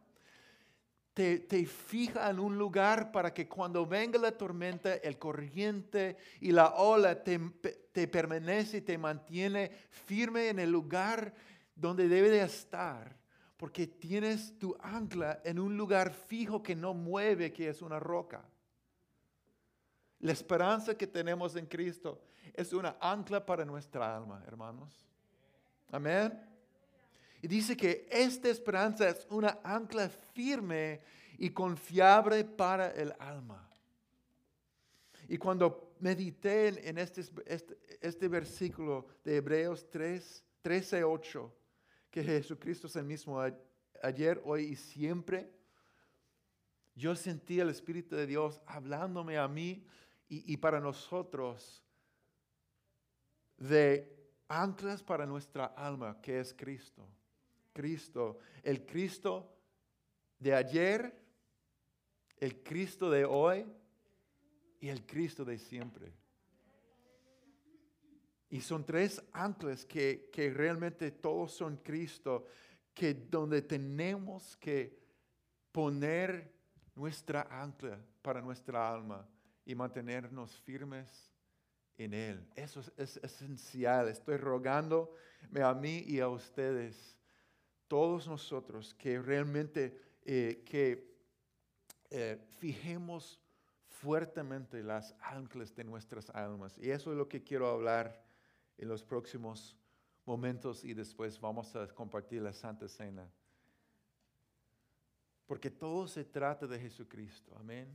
[1.20, 6.76] Te, fija en un lugar para que cuando venga la tormenta, el corriente y la
[6.76, 7.38] ola te,
[7.92, 11.34] te permanece y te mantiene firme en el lugar
[11.74, 13.14] donde debe de estar.
[13.58, 18.42] Porque tienes tu ancla en un lugar fijo que no mueve, que es una roca.
[20.20, 22.22] La esperanza que tenemos en Cristo
[22.54, 25.06] es una ancla para nuestra alma, hermanos.
[25.90, 26.49] Amén.
[27.42, 31.00] Y dice que esta esperanza es una ancla firme
[31.38, 33.66] y confiable para el alma.
[35.28, 41.56] Y cuando medité en, este, este, este versículo de Hebreos 3, 13, 8,
[42.10, 43.40] que Jesucristo es el mismo
[44.02, 45.50] ayer, hoy y siempre,
[46.94, 49.86] yo sentí el Espíritu de Dios hablándome a mí
[50.28, 51.82] y, y para nosotros
[53.56, 57.06] de anclas para nuestra alma, que es Cristo.
[57.72, 59.56] Cristo, el Cristo
[60.38, 61.14] de ayer,
[62.38, 63.66] el Cristo de hoy
[64.80, 66.12] y el Cristo de siempre.
[68.48, 72.46] Y son tres anclas que, que realmente todos son Cristo,
[72.92, 74.98] que donde tenemos que
[75.70, 76.52] poner
[76.96, 79.28] nuestra ancla para nuestra alma
[79.64, 81.30] y mantenernos firmes
[81.96, 82.48] en Él.
[82.56, 84.08] Eso es, es esencial.
[84.08, 87.16] Estoy rogándome a mí y a ustedes,
[87.90, 91.12] todos nosotros, que realmente eh, que
[92.08, 93.40] eh, fijemos
[93.88, 96.78] fuertemente las anclas de nuestras almas.
[96.78, 98.24] Y eso es lo que quiero hablar
[98.78, 99.76] en los próximos
[100.24, 103.28] momentos y después vamos a compartir la Santa Cena.
[105.44, 107.88] Porque todo se trata de Jesucristo, amén.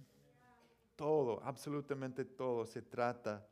[0.98, 3.48] Todo, absolutamente todo se trata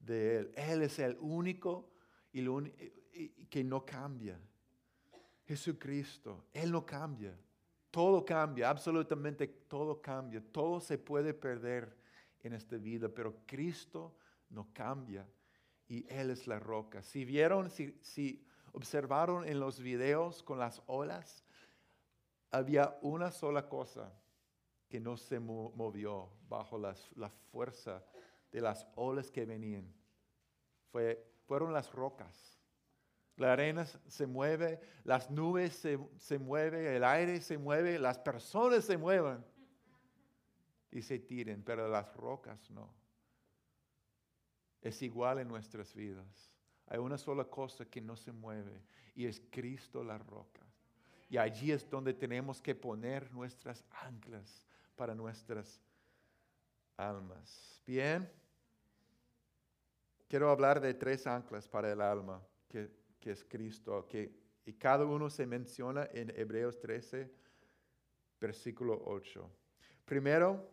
[0.00, 0.52] de Él.
[0.56, 1.88] Él es el único
[2.32, 4.40] y que no cambia.
[5.46, 7.38] Jesucristo, Él no cambia.
[7.90, 10.42] Todo cambia, absolutamente todo cambia.
[10.52, 11.96] Todo se puede perder
[12.42, 14.16] en esta vida, pero Cristo
[14.50, 15.26] no cambia
[15.86, 17.02] y Él es la roca.
[17.02, 21.44] Si vieron, si, observaron en los videos con las olas,
[22.50, 24.12] había una sola cosa
[24.88, 28.04] que no se mo- movió bajo las- la fuerza
[28.50, 29.92] de las olas que venían.
[30.90, 32.53] Fue, fueron las rocas.
[33.36, 38.84] La arena se mueve, las nubes se, se mueven, el aire se mueve, las personas
[38.84, 39.44] se mueven.
[40.92, 42.88] y se tiren, pero las rocas no.
[44.80, 46.52] Es igual en nuestras vidas.
[46.86, 48.80] Hay una sola cosa que no se mueve
[49.14, 50.62] y es Cristo la roca.
[51.28, 54.64] Y allí es donde tenemos que poner nuestras anclas
[54.94, 55.80] para nuestras
[56.96, 57.82] almas.
[57.86, 58.30] Bien.
[60.28, 62.90] Quiero hablar de tres anclas para el alma, que,
[63.24, 64.30] que es Cristo, que,
[64.66, 67.32] y cada uno se menciona en Hebreos 13,
[68.38, 69.50] versículo 8.
[70.04, 70.70] Primero,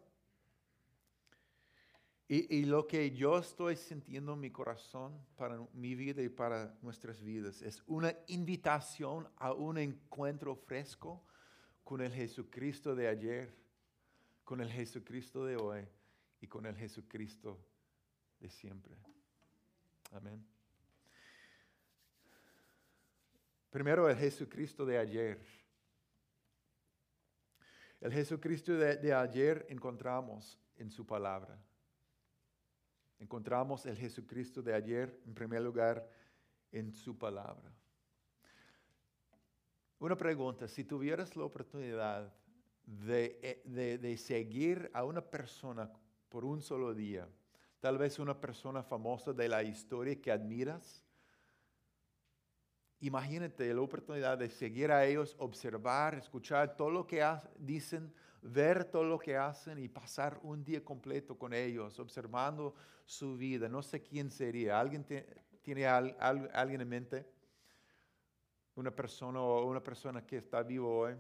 [2.28, 6.78] y, y, lo que yo estoy sintiendo en mi corazón para mi vida y para
[6.82, 11.24] nuestras vidas es una invitación a un encuentro fresco
[11.86, 13.56] con el Jesucristo de ayer,
[14.44, 15.88] con el Jesucristo de hoy
[16.42, 17.58] y con el Jesucristo
[18.42, 18.98] de siempre.
[20.12, 20.51] Amén.
[23.72, 25.40] Primero el Jesucristo de ayer.
[28.02, 31.58] El Jesucristo de, ayer encontramos en su palabra.
[33.18, 36.06] Encontramos el Jesucristo de ayer, en primer lugar,
[36.74, 37.74] en su palabra.
[40.00, 42.34] Una pregunta, si tuvieras la oportunidad
[42.84, 45.90] de, de, de seguir a una persona
[46.28, 47.26] por un solo día,
[47.80, 51.06] tal vez una persona famosa de la historia que admiras,
[53.02, 57.26] imagínate la oportunidad de seguir a ellos, observar, escuchar todo lo que
[57.58, 62.74] dicen, ver todo lo que hacen y pasar un día completo con ellos, observando
[63.06, 63.68] su vida.
[63.68, 64.80] No sé quién sería.
[64.80, 65.06] ¿Alguien
[65.62, 67.28] tiene alguien en mente?
[68.76, 71.16] ¿Una persona o una persona que está vivo hoy?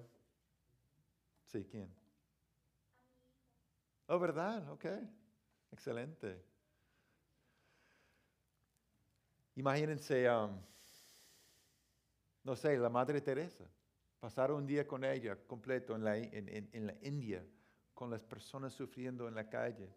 [1.45, 1.93] Sí, ¿quién?
[4.07, 4.69] Oh, ¿verdad?
[4.71, 4.85] Ok.
[5.71, 6.43] Excelente.
[9.55, 10.59] Imagínense, um,
[12.43, 13.65] no sé, la Madre Teresa.
[14.19, 17.43] Pasar un día con ella completo en la, en, India,
[17.93, 19.89] con las personas sufriendo en la calle.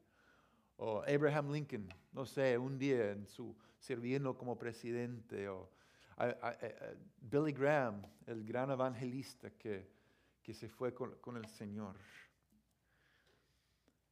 [0.76, 5.48] O Abraham Lincoln, no sé, un día en su, sirviendo como presidente.
[5.48, 5.70] O
[7.20, 9.90] Billy Graham, el gran evangelista que,
[10.42, 11.96] que se fue con, con el Señor.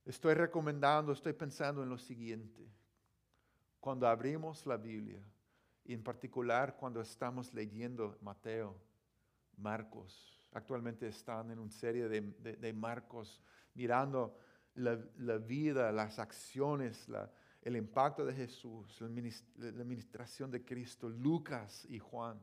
[0.05, 2.69] Estoy recomendando, estoy pensando en lo siguiente.
[3.81, 5.23] Cuando abrimos la Biblia,
[5.85, 8.77] y en particular cuando estamos leyendo Mateo,
[9.57, 13.43] Marcos, actualmente están en una serie de, de, de Marcos,
[13.75, 14.37] mirando
[14.75, 17.31] la, la, vida, las acciones, la,
[17.63, 22.41] el impacto de Jesús, la administración de Cristo, Lucas y Juan.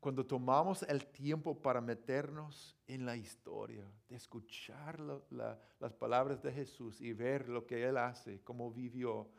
[0.00, 6.42] Cuando tomamos el tiempo para meternos en la historia, de escuchar la, la, las palabras
[6.42, 9.30] de Jesús y ver lo que Él hace, cómo vivió,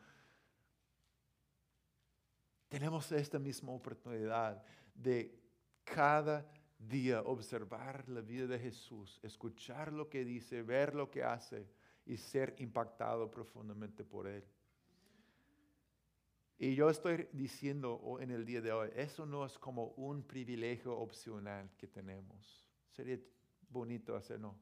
[2.68, 4.62] tenemos esta misma oportunidad
[4.94, 5.38] de
[5.84, 6.46] cada
[6.78, 11.66] día observar la vida de Jesús, escuchar lo que dice, ver lo que hace
[12.04, 14.44] y ser impactado profundamente por Él.
[16.58, 20.96] Y yo estoy diciendo en el día de hoy, eso no es como un privilegio
[20.96, 22.66] opcional que tenemos.
[22.90, 23.18] Sería
[23.68, 24.56] bonito hacerlo.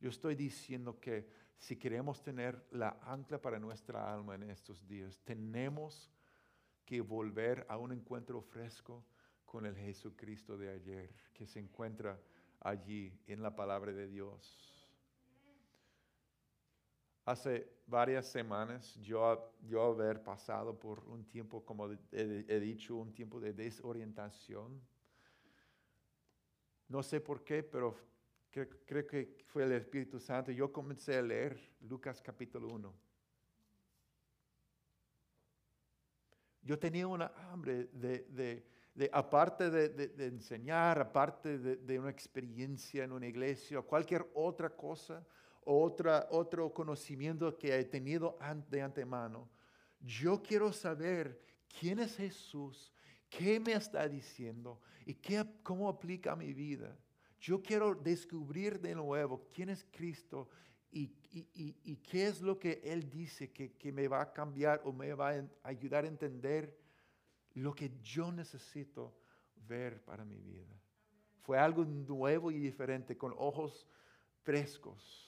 [0.00, 5.20] Yo estoy diciendo que si queremos tener la ancla para nuestra alma en estos días,
[5.24, 6.10] tenemos
[6.84, 9.04] que volver a un encuentro fresco
[9.44, 12.20] con el Jesucristo de ayer, que se encuentra
[12.60, 14.74] allí en la palabra de Dios.
[17.24, 23.40] Hace varias semanas yo, yo haber pasado por un tiempo, como he, dicho, un tiempo
[23.40, 24.82] de desorientación.
[26.88, 27.96] No sé por qué, pero
[28.50, 30.52] creo, creo que fue el Espíritu Santo.
[30.52, 33.03] Yo comencé a leer Lucas capítulo 1.
[36.64, 43.12] Yo tenía una hambre de, de, de aparte de, enseñar, aparte de, una experiencia en
[43.12, 45.26] una iglesia, cualquier otra cosa,
[45.64, 48.38] otra, otro conocimiento que he tenido
[48.70, 49.48] de antemano,
[50.00, 51.40] yo quiero saber
[51.80, 52.92] quién es Jesús,
[53.28, 56.96] qué me está diciendo y qué, cómo aplica a mi vida.
[57.40, 60.48] Yo quiero descubrir de nuevo quién es Cristo
[60.94, 64.80] y, y, y, qué es lo que Él dice que, que, me va a cambiar
[64.84, 66.78] o me va a ayudar a entender
[67.54, 69.16] lo que yo necesito
[69.66, 70.80] ver para mi vida.
[71.42, 73.88] Fue algo nuevo y diferente, con ojos
[74.42, 75.24] frescos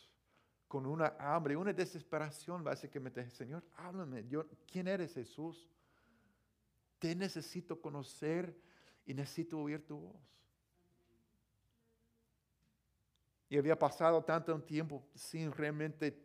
[0.68, 5.68] con una hambre, una desesperación básicamente, Señor, háblame, yo, ¿quién eres Jesús?
[6.98, 8.56] Te necesito conocer
[9.04, 10.35] y necesito oír tu voz.
[13.48, 16.18] Y había pasado tanto tiempo sin realmente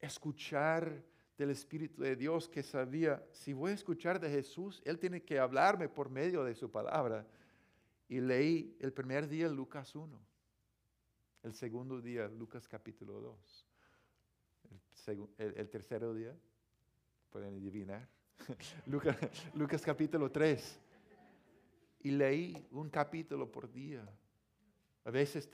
[0.00, 1.02] escuchar
[1.36, 5.38] del Espíritu de Dios que sabía, si voy a escuchar de Jesús, Él tiene que
[5.38, 7.26] hablarme por medio de su palabra.
[8.08, 10.18] Y leí el primer día Lucas 1
[11.42, 13.66] El segundo día, Lucas capítulo 2.
[15.06, 16.36] El, el- el tercero día,
[17.30, 18.08] pueden adivinar.
[18.86, 19.16] Lucas,
[19.54, 20.80] Lucas capítulo 3.
[22.00, 24.06] Y leí un capítulo por día.
[25.04, 25.48] A veces,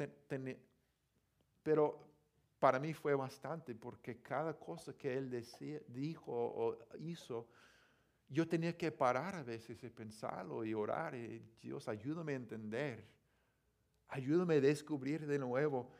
[1.64, 1.98] pero
[2.60, 7.48] para mí fue bastante porque cada cosa que él decía, dijo o hizo,
[8.28, 11.14] yo tenía que parar a veces y pensarlo y orar.
[11.60, 13.04] Dios, ayúdame a entender.
[14.08, 15.90] Ayúdame a descubrir de nuevo,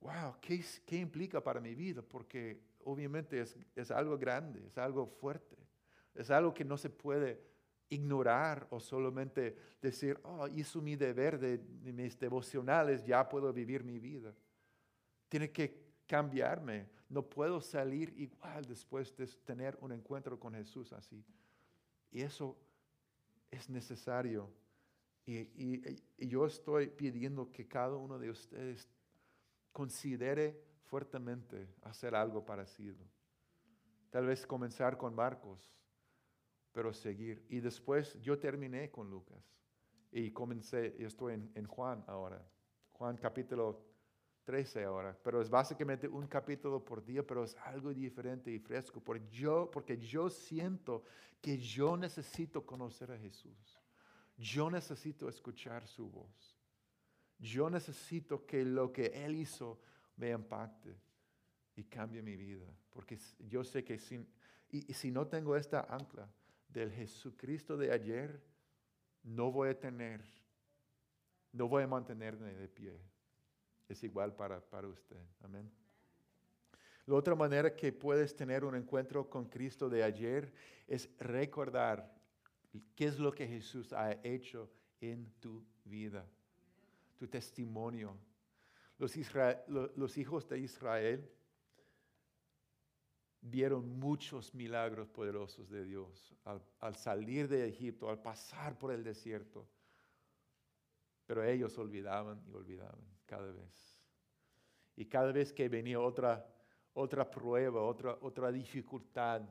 [0.00, 2.02] wow, ¿qué, qué implica para mi vida?
[2.02, 5.56] Porque obviamente es, es algo grande, es algo fuerte,
[6.14, 7.42] es algo que no se puede
[7.88, 13.82] ignorar o solamente decir, oh, hizo mi deber de, de mis devocionales, ya puedo vivir
[13.82, 14.34] mi vida.
[15.28, 16.88] Tiene que cambiarme.
[17.08, 21.24] No puedo salir igual después de tener un encuentro con Jesús así.
[22.10, 22.56] Y eso
[23.50, 24.50] es necesario.
[25.24, 28.88] Y, y- y yo estoy pidiendo que cada uno de ustedes
[29.72, 32.96] considere fuertemente hacer algo parecido.
[34.10, 35.70] Tal vez comenzar con Marcos,
[36.72, 37.44] pero seguir.
[37.48, 39.44] Y después yo terminé con Lucas
[40.12, 42.42] y comencé, yo estoy en, en Juan ahora.
[42.92, 43.84] Juan capítulo
[44.46, 49.00] 13 ahora, pero es básicamente un capítulo por día, pero es algo diferente y fresco,
[49.00, 51.02] porque yo, porque yo siento
[51.42, 53.76] que yo necesito conocer a Jesús.
[54.38, 56.56] Yo necesito escuchar su voz.
[57.40, 59.80] Yo necesito que lo que Él hizo
[60.14, 60.96] me impacte
[61.74, 64.28] y cambie mi vida, porque yo sé que sin,
[64.70, 66.30] y, y si no tengo esta ancla
[66.68, 68.40] del Jesucristo de ayer,
[69.24, 70.24] no voy a tener,
[71.50, 73.15] no voy a mantenerme de pie.
[73.88, 75.16] Es igual para, para usted.
[75.42, 75.70] Amén.
[77.06, 80.52] La otra manera que puedes tener un encuentro con Cristo de ayer
[80.88, 82.12] es recordar
[82.96, 84.68] qué es lo que Jesús ha hecho
[85.00, 86.26] en tu vida,
[87.16, 88.16] tu testimonio.
[88.98, 89.16] Los,
[90.18, 91.30] hijos de Israel
[93.40, 99.04] vieron muchos milagros poderosos de Dios al, al salir de Egipto, al pasar por el
[99.04, 99.68] desierto.
[101.24, 104.00] Pero ellos olvidaban y olvidaban cada vez.
[104.96, 106.46] Y cada vez que venía otra,
[106.94, 109.42] otra prueba, otra, otra dificultad,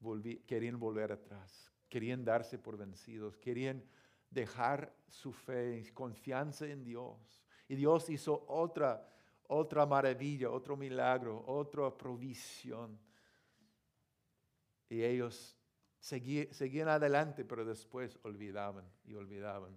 [0.00, 3.82] volví- querían volver atrás, querían darse por vencidos, querían
[4.30, 7.42] dejar su fe confianza en Dios.
[7.68, 9.08] Y Dios hizo otra,
[9.48, 12.98] otra maravilla, otro milagro, otra provisión.
[14.88, 15.56] Y ellos
[15.98, 19.76] seguían adelante, pero después olvidaban y olvidaban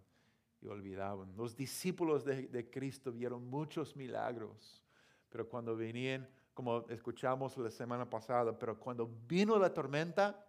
[0.62, 1.36] y olvidaban.
[1.38, 4.84] Los discípulos de, de Cristo vieron muchos milagros,
[5.30, 10.45] pero cuando venían, como escuchamos la semana pasada, pero cuando vino la tormenta,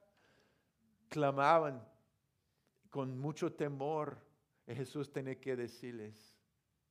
[1.08, 1.82] clamaban
[2.90, 4.18] con mucho temor.
[4.66, 6.36] Y Jesús tenía que decirles,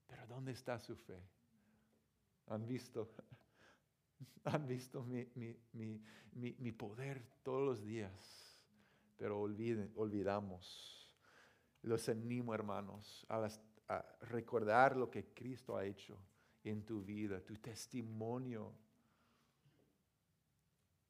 [0.08, 1.22] pero ¿dónde está su fe?
[2.48, 3.10] ¿Han visto?
[4.46, 6.02] Han visto mi, mi- mi-
[6.34, 8.60] mi- poder todos los días,
[9.18, 10.99] pero olvidamos.
[11.84, 13.48] Los animo, hermanos, a,
[14.22, 16.18] recordar lo que Cristo ha hecho
[16.64, 18.74] en tu vida, tu testimonio.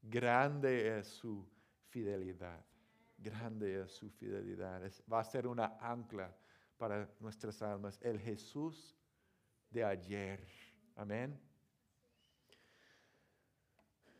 [0.01, 1.45] Grande es su
[1.89, 2.63] fidelidad,
[3.17, 4.81] grande es su fidelidad.
[5.11, 6.33] Va a ser una ancla
[6.77, 7.99] para nuestras almas.
[8.01, 8.95] El Jesús
[9.69, 10.47] de ayer.
[10.95, 11.39] Amén.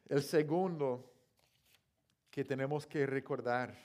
[0.10, 1.14] El segundo
[2.32, 3.78] que tenemos que recordar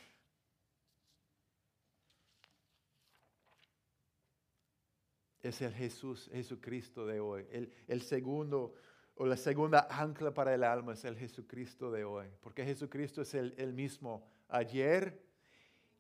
[5.48, 7.46] es el Jesús, Jesucristo de hoy.
[7.50, 8.74] El, el segundo
[9.16, 12.26] o la segunda ancla para el alma es el Jesucristo de hoy.
[12.40, 15.22] Porque Jesucristo es el, el mismo ayer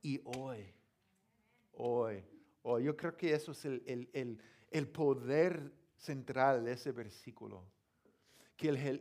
[0.02, 0.72] y hoy.
[1.72, 2.24] Hoy.
[2.62, 2.84] Hoy.
[2.84, 7.64] Yo creo que eso es el, el- poder central de ese versículo.
[8.56, 9.00] Que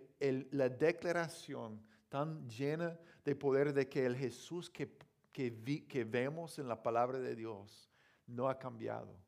[0.52, 4.96] la declaración tan llena de poder de que el Jesús que,
[5.32, 7.90] que, vi- que vemos en la palabra de Dios
[8.28, 9.23] no ha cambiado.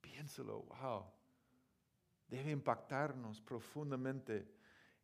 [0.00, 1.04] Piénselo, wow.
[2.28, 4.46] Debe impactarnos profundamente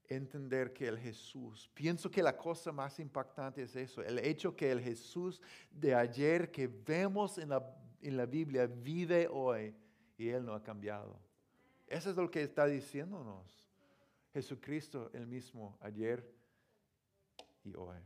[0.09, 4.71] entender que el Jesús, pienso que la cosa más impactante es eso, el hecho que
[4.71, 5.41] el Jesús
[5.71, 9.75] de ayer que vemos en la, en la Biblia vive hoy
[10.17, 11.19] y Él no ha cambiado.
[11.87, 13.67] Eso es lo que está diciéndonos.
[14.33, 16.31] Jesucristo el mismo ayer
[17.65, 17.97] y hoy.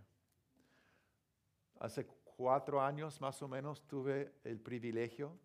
[1.81, 5.37] Hace cuatro años más o menos tuve el privilegio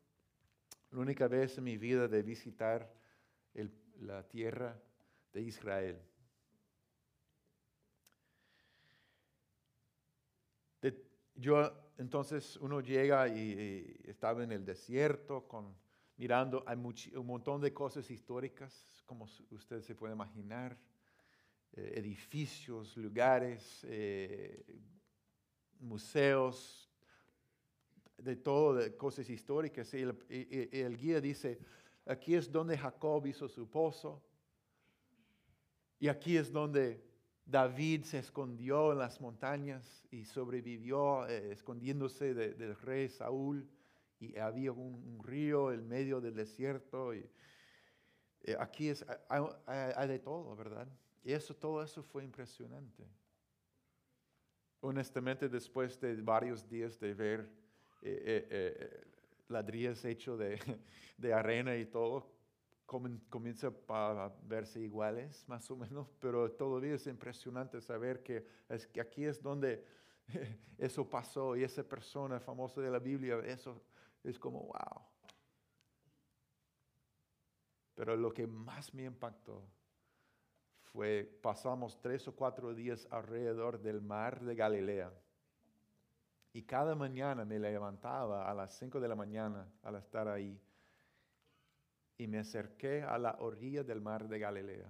[0.95, 2.89] la única vez en mi vida de visitar
[3.99, 4.81] la tierra
[5.33, 6.01] de Israel.
[11.37, 15.75] Yo entonces uno llega y, estaba en el desierto con
[16.15, 20.77] mirando hay un montón de cosas históricas, como usted se puede imaginar,
[21.73, 24.63] eh, edificios, lugares, eh,
[25.79, 26.84] museos,
[28.17, 29.93] de todo, de cosas históricas.
[29.93, 31.59] Y el, guía dice,
[32.05, 34.21] aquí es donde Jacob hizo su pozo,
[35.99, 37.03] y aquí es donde
[37.45, 43.69] David se escondió en las montañas y sobrevivió eh, escondiéndose de- del rey Saúl.
[44.19, 47.13] Y había un, un río en medio del desierto.
[47.13, 47.29] Y,
[48.43, 50.87] eh, aquí es, hay, hay- hay de todo, ¿verdad?
[51.23, 53.03] Y eso, todo eso fue impresionante.
[54.81, 57.49] Honestamente, después de varios días de ver
[58.07, 59.03] eh, eh, eh,
[59.47, 60.59] ladrillos hechos de,
[61.17, 62.31] de arena y todo,
[62.85, 69.01] comienza a verse iguales, más o menos, pero todavía es impresionante saber que, es que
[69.01, 69.83] aquí es donde
[70.77, 73.81] eso pasó y esa persona famosa de la Biblia, eso
[74.23, 75.01] es como, wow.
[77.95, 79.67] Pero lo que más me impactó
[80.83, 85.11] fue, pasamos tres o cuatro días alrededor del mar de Galilea.
[86.55, 90.57] Y cada mañana me levantaba a las cinco de la mañana al estar ahí
[92.17, 94.89] y me acerqué a la orilla del mar de Galilea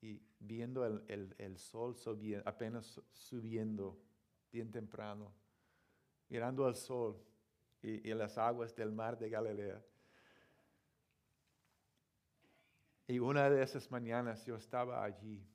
[0.00, 4.00] y viendo el, el- el sol subi- apenas su- subiendo
[4.50, 5.30] bien temprano,
[6.30, 7.22] mirando al sol
[7.82, 9.84] y, y las aguas del mar de Galilea.
[13.08, 15.46] Y una de esas mañanas yo estaba allí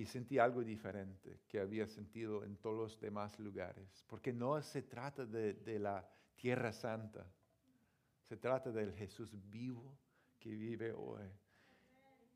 [0.00, 4.80] y sentí algo diferente que había sentido en todos los demás lugares, porque no se
[4.80, 7.30] trata de, de la tierra santa,
[8.22, 9.98] se trata del Jesús vivo
[10.38, 11.28] que vive hoy.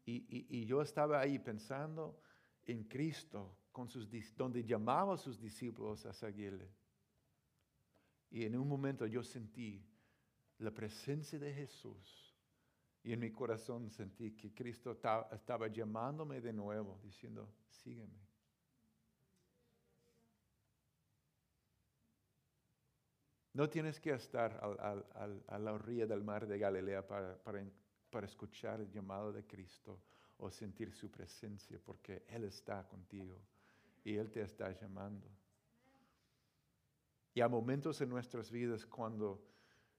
[0.05, 0.27] Y,
[0.59, 2.21] y- yo estaba ahí pensando
[2.67, 4.07] en Cristo, con sus,
[4.37, 6.71] donde llamaba a sus discípulos a seguirle.
[8.31, 9.83] Y en un momento yo sentí
[10.59, 12.24] la presencia de Jesús.
[13.05, 18.19] Y en mi corazón sentí que Cristo ta- estaba llamándome de nuevo, diciendo, sígueme.
[23.53, 24.53] No tienes que estar
[25.49, 27.65] a la orilla del mar de Galilea para, para
[28.11, 30.01] para escuchar el llamado de Cristo
[30.39, 33.37] o sentir su presencia, porque Él está contigo
[34.05, 35.27] y Él te está llamando.
[37.35, 39.45] Y hay momentos en nuestras vidas cuando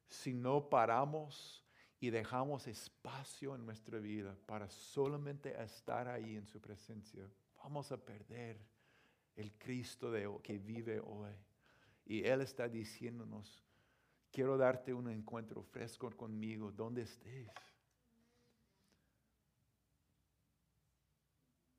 [0.08, 1.65] si no paramos
[2.00, 7.28] y dejamos espacio en nuestra vida para solamente estar ahí en su presencia,
[7.64, 8.60] vamos a perder
[9.36, 11.34] el Cristo de, que vive hoy.
[12.06, 13.64] Y Él está diciéndonos,
[14.32, 17.50] quiero darte un encuentro fresco conmigo, donde estés.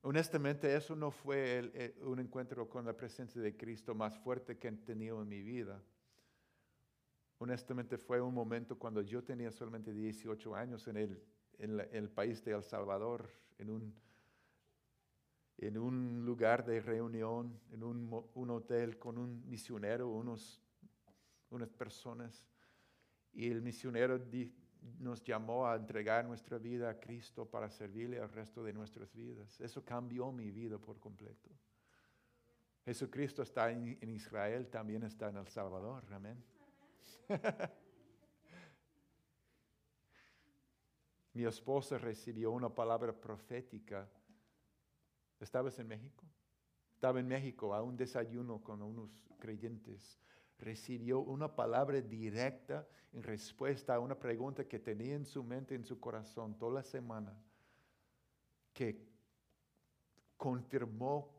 [0.02, 4.68] Honestamente, eso no fue el- un encuentro con la presencia de Cristo más fuerte que
[4.68, 5.82] he tenido en mi vida.
[7.38, 12.62] Honestamente, fue un momento cuando yo tenía solamente 18 años en el, país de El
[12.62, 13.28] Salvador,
[13.58, 13.70] en
[15.78, 20.62] un, lugar de reunión, en un, un hotel con un misionero, unos,
[21.50, 22.46] unas personas.
[23.34, 24.18] Y el misionero
[24.98, 29.60] nos llamó a entregar nuestra vida a Cristo para servirle al resto de nuestras vidas.
[29.60, 31.50] Eso cambió mi vida por completo.
[32.86, 36.04] Jesucristo está en, en Israel, también está en El Salvador.
[36.12, 36.42] Amén.
[41.32, 44.08] Mi esposa recibió una palabra profética.
[45.38, 46.24] ¿Estabas en México?
[46.94, 50.18] Estaba en México a un desayuno con unos creyentes.
[50.58, 55.84] Recibió una palabra directa en respuesta a una pregunta que tenía en su mente, en
[55.84, 57.38] su corazón, toda la semana,
[58.72, 59.06] que
[60.36, 61.36] confirmó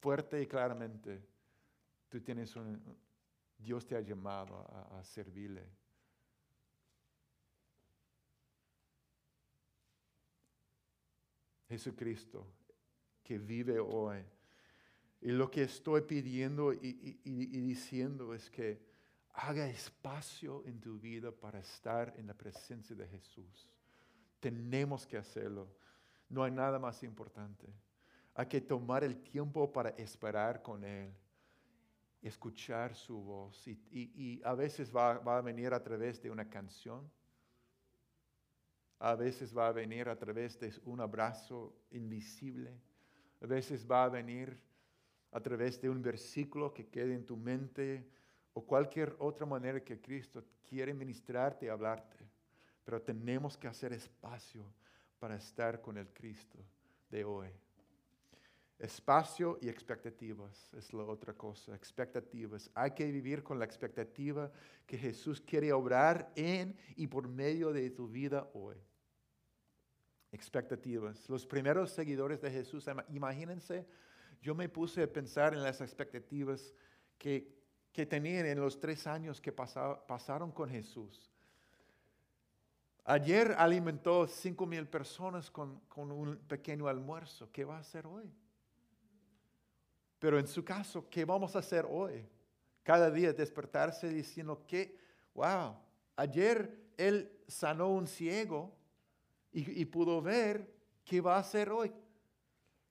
[0.00, 1.22] fuerte y claramente,
[2.08, 2.80] tú tienes un,
[3.58, 5.68] Dios te ha llamado a, servirle.
[11.68, 12.46] Jesucristo,
[13.22, 14.24] que vive hoy.
[15.20, 18.80] Y lo que estoy pidiendo y- y diciendo es que
[19.34, 23.68] haga espacio en tu vida para estar en la presencia de Jesús.
[24.40, 25.68] Tenemos que hacerlo.
[26.28, 27.66] No hay nada más importante.
[28.34, 31.12] Hay que tomar el tiempo para esperar con Él
[32.22, 33.66] escuchar su voz.
[33.66, 37.10] Y, a veces va, va a venir a través de una canción.
[38.98, 42.80] A veces va a venir a través de un abrazo invisible.
[43.40, 44.60] A veces va a venir
[45.30, 48.08] a través de un versículo que quede en tu mente
[48.54, 52.28] o cualquier otra manera que Cristo quiere ministrarte y hablarte.
[52.84, 54.64] Pero tenemos que hacer espacio
[55.18, 56.58] para estar con el Cristo
[57.10, 57.50] de hoy.
[58.78, 62.70] Espacio y expectativas es la otra cosa, expectativas.
[62.74, 64.52] Hay que vivir con la expectativa
[64.86, 68.76] que Jesús quiere obrar en y por medio de tu vida hoy.
[70.30, 71.28] Expectativas.
[71.28, 73.84] Los primeros seguidores de Jesús, ima- imagínense,
[74.40, 76.72] yo me puse a pensar en las expectativas
[77.18, 77.52] que,
[77.92, 81.32] que tenían en los tres años que pasa- pasaron con Jesús.
[83.04, 87.50] Ayer alimentó cinco mil personas con, con un pequeño almuerzo.
[87.50, 88.30] ¿Qué va a hacer hoy?
[90.18, 92.26] Pero en su caso, ¿qué vamos a hacer hoy?
[92.82, 94.98] Cada día despertarse diciendo que,
[95.34, 95.76] wow,
[96.16, 98.74] ayer él sanó un ciego
[99.52, 100.68] y, y pudo ver
[101.04, 101.92] qué va a hacer hoy.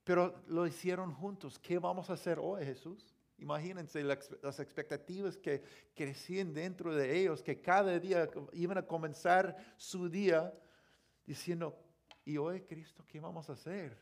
[0.04, 1.60] Pero lo hicieron juntos.
[1.60, 3.14] ¿Qué vamos a hacer hoy, Jesús?
[3.40, 5.62] Imagínense las, expectativas que
[5.94, 10.54] crecían dentro de ellos, que cada día iban a comenzar su día
[11.26, 11.78] diciendo,
[12.26, 13.96] ¿y hoy, Cristo, qué vamos a hacer?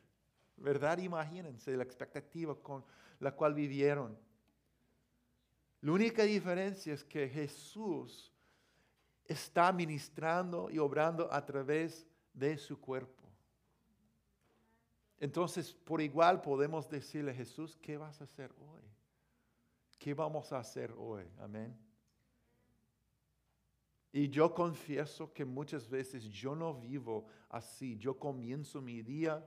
[0.57, 0.97] ¿Verdad?
[0.99, 2.83] Imagínense la expectativa con
[3.19, 4.17] la cual vivieron.
[5.81, 8.33] La única diferencia es que Jesús
[9.25, 13.23] está ministrando y obrando a través de su cuerpo.
[15.19, 18.81] Entonces, por igual podemos decirle, Jesús, ¿qué vas a hacer hoy?
[19.97, 21.23] ¿Qué vamos a hacer hoy?
[21.39, 21.75] Amén.
[24.11, 27.97] Y yo confieso que muchas veces yo no vivo así.
[27.97, 29.43] Yo comienzo mi día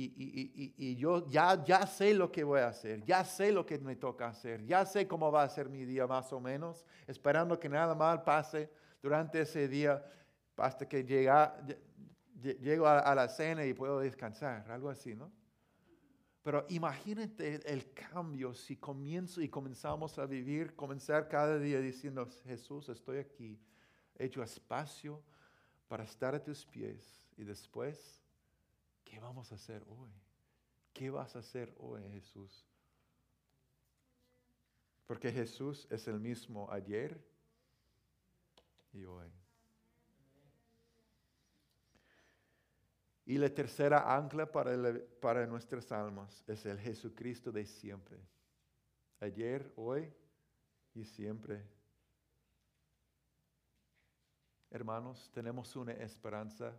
[0.00, 3.50] y, y- y- y- yo ya, ya sé lo que voy a hacer, ya sé
[3.50, 6.38] lo que me toca hacer, ya sé cómo va a ser mi día más o
[6.38, 8.70] menos, esperando que nada mal pase
[9.02, 10.04] durante ese día
[10.56, 11.78] hasta que llega, lle-
[12.40, 15.32] lle- llego a, la cena y puedo descansar, algo así, ¿no?
[16.44, 22.88] Pero imagínate el cambio si comienzo y comenzamos a vivir, comenzar cada día diciendo, Jesús,
[22.88, 23.58] estoy aquí,
[24.16, 25.20] he hecho espacio
[25.88, 28.17] para estar a tus pies y después,
[29.08, 30.10] ¿qué vamos a hacer hoy?
[30.92, 32.66] ¿Qué vas a hacer hoy, Jesús?
[35.06, 37.18] Porque Jesús es el mismo ayer
[38.92, 39.30] y hoy.
[43.24, 48.18] Y la tercera ancla para, el- para nuestras almas es el Jesucristo de siempre.
[49.20, 50.12] Ayer, hoy
[50.94, 51.62] y siempre.
[54.70, 56.78] Hermanos, tenemos una esperanza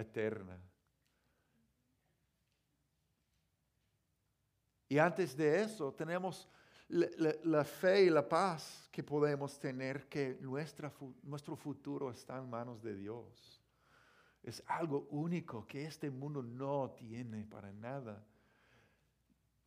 [0.00, 0.60] eterna.
[4.88, 6.48] Y antes de eso, tenemos
[6.88, 10.92] la, fe y la paz que podemos tener, que nuestra,
[11.22, 13.62] nuestro futuro está en manos de Dios.
[14.42, 18.24] Es algo único que este mundo no tiene para nada.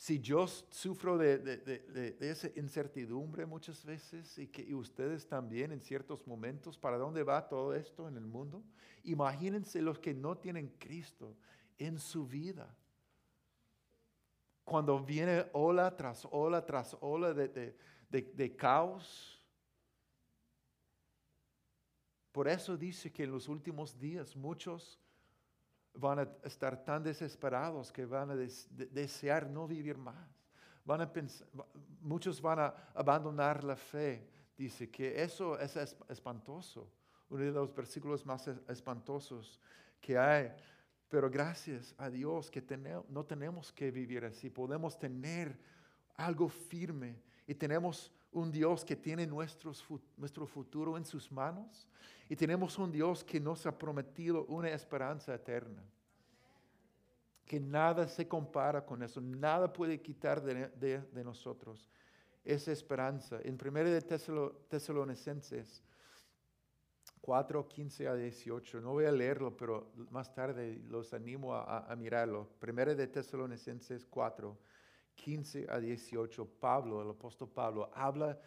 [0.02, 5.72] Si yo sufro de, de- de- esa incertidumbre muchas veces y que y ustedes también
[5.72, 8.64] en ciertos momentos, ¿para dónde va todo esto en el mundo?
[9.03, 11.38] Imagínense los que no tienen Cristo
[11.78, 12.76] en su vida.
[14.64, 19.40] Cuando viene ola tras ola tras ola de caos.
[22.32, 24.99] Por eso dice que en los últimos días muchos
[25.93, 30.15] van a estar tan desesperados que van a des- de- desear no vivir más.
[30.85, 31.47] Van a pensar,
[32.01, 34.27] muchos van a abandonar la fe.
[34.57, 36.89] Dice que eso es es- espantoso.
[37.30, 39.59] Uno de los versículos más es- espantosos
[39.99, 40.51] que hay.
[41.09, 42.61] Pero gracias a Dios que
[43.09, 44.49] no tenemos que vivir así.
[44.49, 45.59] Podemos tener
[46.15, 49.86] algo firme y tenemos un Dios que tiene nuestros
[50.18, 51.88] nuestro futuro en sus manos
[52.30, 55.84] y tenemos un Dios que nos ha prometido una esperanza eterna.
[57.45, 61.90] Que nada se compara con eso, nada puede quitar de, de- de nosotros
[62.45, 63.40] esa esperanza.
[63.44, 65.84] En 1 de Tesalo- Tesalonicenses
[67.20, 71.91] 4, 15 a 18, no voy a leerlo, pero más tarde los animo a, a-
[71.91, 72.48] a mirarlo.
[72.62, 74.58] 1 de Tesalonicenses 4,
[75.16, 78.40] 15 a 18, Pablo, el apóstol Pablo, habla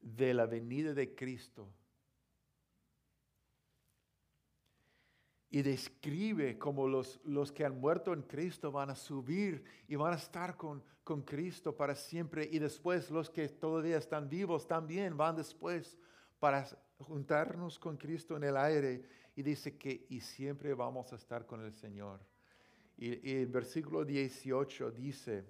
[0.00, 1.68] de la venida de Cristo.
[5.50, 10.12] Y describe cómo los, los que han muerto en Cristo van a subir y van
[10.12, 12.48] a estar con, con Cristo para siempre.
[12.50, 15.96] Y después los que todavía están vivos también van después
[16.40, 16.66] para
[16.98, 19.04] juntarnos con Cristo en el aire.
[19.36, 22.20] Y dice que y siempre vamos a estar con el Señor.
[22.96, 25.44] Y, y el versículo 18 dice,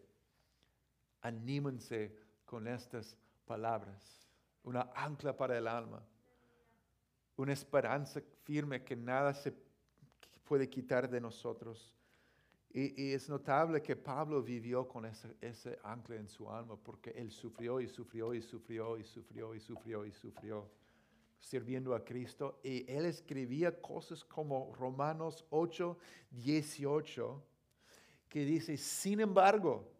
[1.25, 2.15] anímense
[2.45, 4.29] con estas palabras,
[4.63, 6.07] una ancla para el alma,
[7.37, 9.53] una esperanza firme que nada se
[10.45, 11.93] puede quitar de nosotros.
[12.71, 17.11] Y, y es notable que Pablo vivió con ese, ese ancla en su alma porque
[17.11, 20.71] él sufrió y sufrió y sufrió y sufrió y sufrió y sufrió
[21.41, 22.61] sirviendo a Cristo.
[22.63, 25.97] Y él escribía cosas como Romanos 8,
[26.33, 27.43] 18,
[28.29, 29.94] que dice, sin embargo,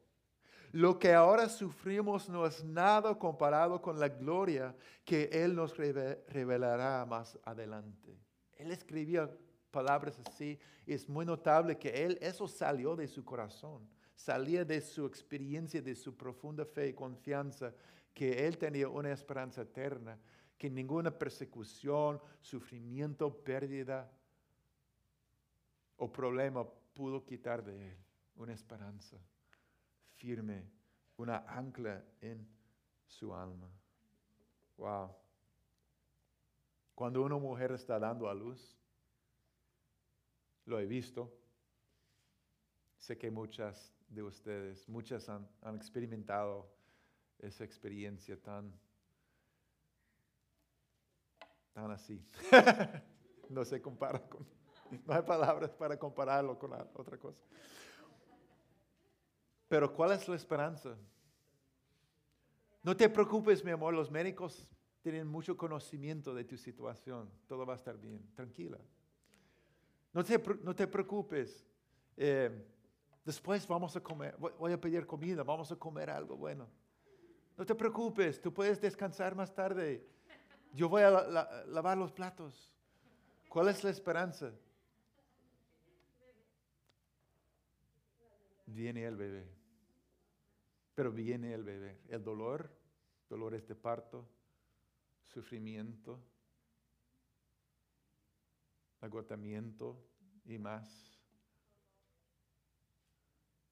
[0.75, 4.75] lo que ahora sufrimos no es nada comparado con la gloria
[5.05, 8.19] que Él nos reve- revelará más adelante.
[8.57, 9.31] Él escribía
[9.71, 14.81] palabras así y es muy notable que Él, eso salió de su corazón, salía de
[14.81, 17.73] su experiencia, de su profunda fe y confianza,
[18.13, 20.19] que Él tenía una esperanza eterna,
[20.59, 24.11] que ninguna persecución, sufrimiento, pérdida
[25.99, 27.97] o problema pudo quitar de Él
[28.35, 29.17] una esperanza
[30.17, 30.71] firme,
[31.17, 32.47] una ancla en
[33.07, 33.71] su alma.
[34.77, 35.15] Wow.
[36.95, 38.77] Cuando una mujer está dando a luz,
[40.67, 41.33] lo he visto.
[42.99, 46.73] Sé que muchas de ustedes, muchas han, experimentado
[47.39, 48.73] esa experiencia tan,
[51.73, 52.25] tan así.
[53.51, 54.47] no se compara con,
[55.05, 57.45] no hay palabras para compararlo con otra cosa.
[59.69, 60.97] Pero ¿cuál es la esperanza?
[62.83, 64.69] No te preocupes, mi amor, los médicos
[65.03, 68.79] tienen mucho conocimiento de tu situación, todo va a estar bien, tranquila.
[70.13, 71.67] No te, no te preocupes,
[72.17, 72.51] eh,
[73.25, 76.69] después vamos a comer, voy, a pedir comida, vamos a comer algo bueno.
[77.57, 80.07] No te preocupes, tú puedes descansar más tarde,
[80.73, 82.73] yo voy a la- la- lavar los platos.
[83.49, 84.53] ¿Cuál es la esperanza?
[88.67, 89.47] Viene el bebé.
[90.95, 92.01] Pero viene el bebé.
[92.09, 92.71] El dolor,
[93.29, 94.29] dolores de parto,
[95.25, 96.21] sufrimiento,
[99.01, 99.99] agotamiento
[100.45, 101.19] y más.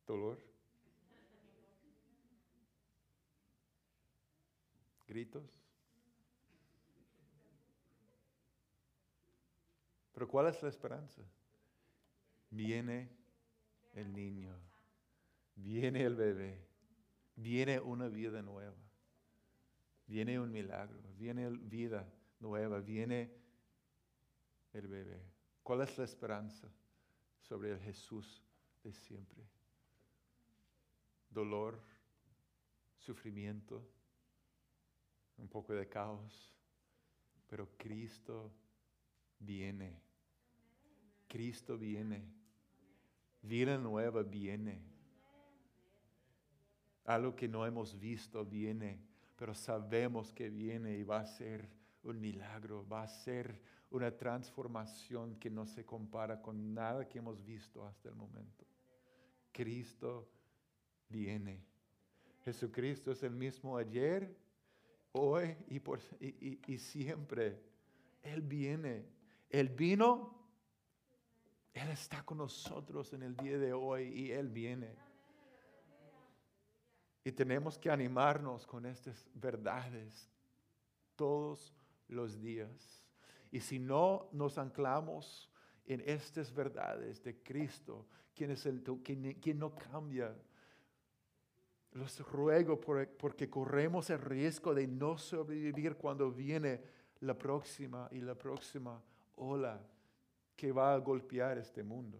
[0.07, 0.39] Dolor.
[5.07, 5.63] Gritos.
[10.13, 11.23] Pero ¿cuál es la esperanza?
[12.51, 13.11] Viene
[13.95, 14.55] el niño,
[15.55, 16.67] viene el bebé,
[17.37, 18.77] viene una vida nueva,
[20.07, 22.07] viene un milagro, viene vida
[22.41, 23.31] nueva, viene
[24.73, 25.23] el bebé.
[25.63, 26.69] ¿Cuál es la esperanza
[27.41, 28.43] sobre el Jesús
[28.83, 29.43] de siempre?
[31.31, 31.81] Dolor,
[32.99, 33.89] sufrimiento,
[35.39, 36.53] un poco de caos,
[37.49, 38.53] pero Cristo
[39.39, 40.01] viene.
[41.29, 42.25] Cristo viene.
[43.43, 44.92] Vida nueva viene.
[47.15, 48.99] Algo que no hemos visto viene,
[49.37, 51.69] pero sabemos que viene y va a ser
[52.05, 53.61] un milagro, va a ser
[53.91, 58.65] una transformación que no se compara con nada que hemos visto hasta el momento.
[59.53, 60.29] Cristo
[61.09, 61.63] viene.
[62.45, 64.35] Jesucristo es el mismo ayer,
[65.13, 67.61] hoy y, por, y, y- y siempre.
[68.23, 69.05] Él viene.
[69.51, 70.39] Él vino.
[71.75, 74.95] Él está con nosotros en el día de hoy y Él viene.
[77.25, 80.29] Y tenemos que animarnos con estas verdades
[81.15, 81.73] todos
[82.09, 83.05] los días.
[83.51, 85.51] Y si no nos anclamos
[85.87, 90.35] en estas verdades de Cristo, quien, es el, quien, no cambia,
[91.93, 96.81] los ruego por- porque corremos el riesgo de no sobrevivir cuando viene
[97.21, 99.01] la próxima y la próxima
[99.37, 99.81] ola
[100.57, 102.19] que va a golpear este mundo.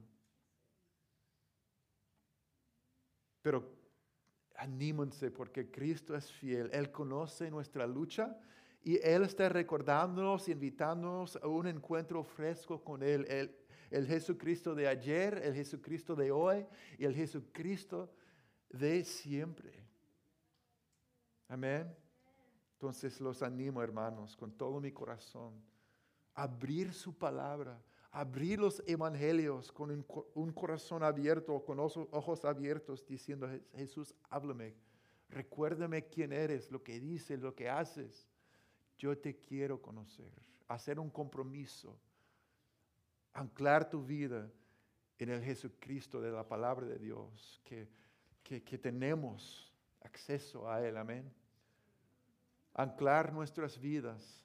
[3.41, 3.82] Pero
[4.63, 6.71] anímense porque Cristo es fiel.
[6.73, 8.39] Él conoce nuestra lucha
[8.85, 13.27] y Él está recordándonos, invitándonos a un encuentro fresco con Él.
[13.29, 13.57] El,
[13.91, 16.65] el Jesucristo de ayer, el Jesucristo de hoy
[16.97, 18.15] y el Jesucristo
[18.71, 19.73] de siempre.
[21.49, 21.93] Amén.
[22.75, 25.53] Entonces los animo, hermanos, con todo mi corazón,
[26.35, 27.81] a abrir su palabra,
[28.13, 34.15] abrir los evangelios con un, co- un corazón abierto, con ojos abiertos, diciendo, "Je- Jesús,
[34.29, 34.75] háblame,
[35.31, 38.29] recuérdame quién eres, lo que dices, lo que haces.
[38.99, 40.31] Yo te quiero conocer,
[40.69, 41.99] hacer un compromiso,
[43.33, 44.51] anclar tu vida
[45.19, 47.89] en el Jesucristo de la palabra de Dios, que,
[48.43, 49.73] que, que tenemos
[50.03, 51.33] acceso a Él, amén.
[52.75, 54.42] Anclar nuestras vidas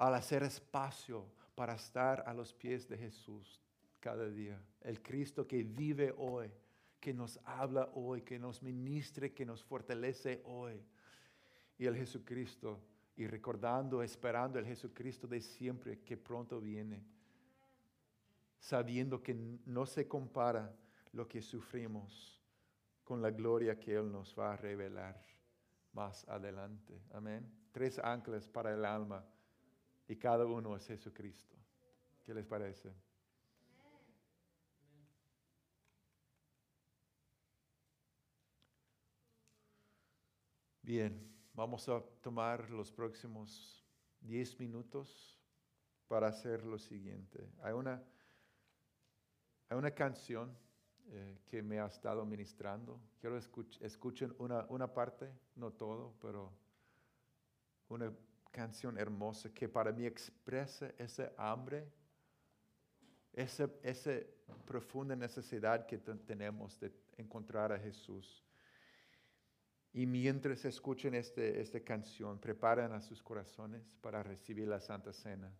[0.00, 3.60] al hacer espacio para estar a los pies de Jesús
[4.00, 4.58] cada día.
[4.80, 6.50] El Cristo que vive hoy,
[6.98, 10.82] que nos habla hoy, que nos ministre, que nos fortalece hoy.
[11.76, 12.80] Y el Jesucristo,
[13.14, 17.04] y recordando, esperando el Jesucristo de siempre que pronto viene,
[18.58, 19.34] sabiendo que
[19.66, 20.74] no se compara
[21.12, 22.40] lo que sufrimos
[23.04, 25.20] con la gloria que Él nos va a revelar
[25.92, 27.02] más adelante.
[27.12, 27.46] Amén.
[27.70, 29.22] Tres anclas para el alma
[30.10, 31.54] y cada uno es Jesucristo.
[32.24, 32.92] ¿Qué les parece?
[40.82, 43.86] Bien, vamos a tomar los próximos
[44.22, 45.40] 10 minutos
[46.08, 47.48] para hacer lo siguiente.
[47.62, 48.02] Hay una,
[49.68, 50.58] hay una canción
[51.06, 53.00] eh, que me ha estado ministrando.
[53.20, 56.52] Quiero que escuchen una, una parte, no todo, pero
[57.90, 58.12] una
[58.50, 61.86] canción hermosa que para mí expresa ese hambre,
[63.32, 64.12] esa, esa
[64.66, 68.44] profunda necesidad que te- tenemos de encontrar a Jesús.
[69.92, 75.52] Y mientras escuchen este, esta canción, preparen a sus corazones para recibir la Santa Cena,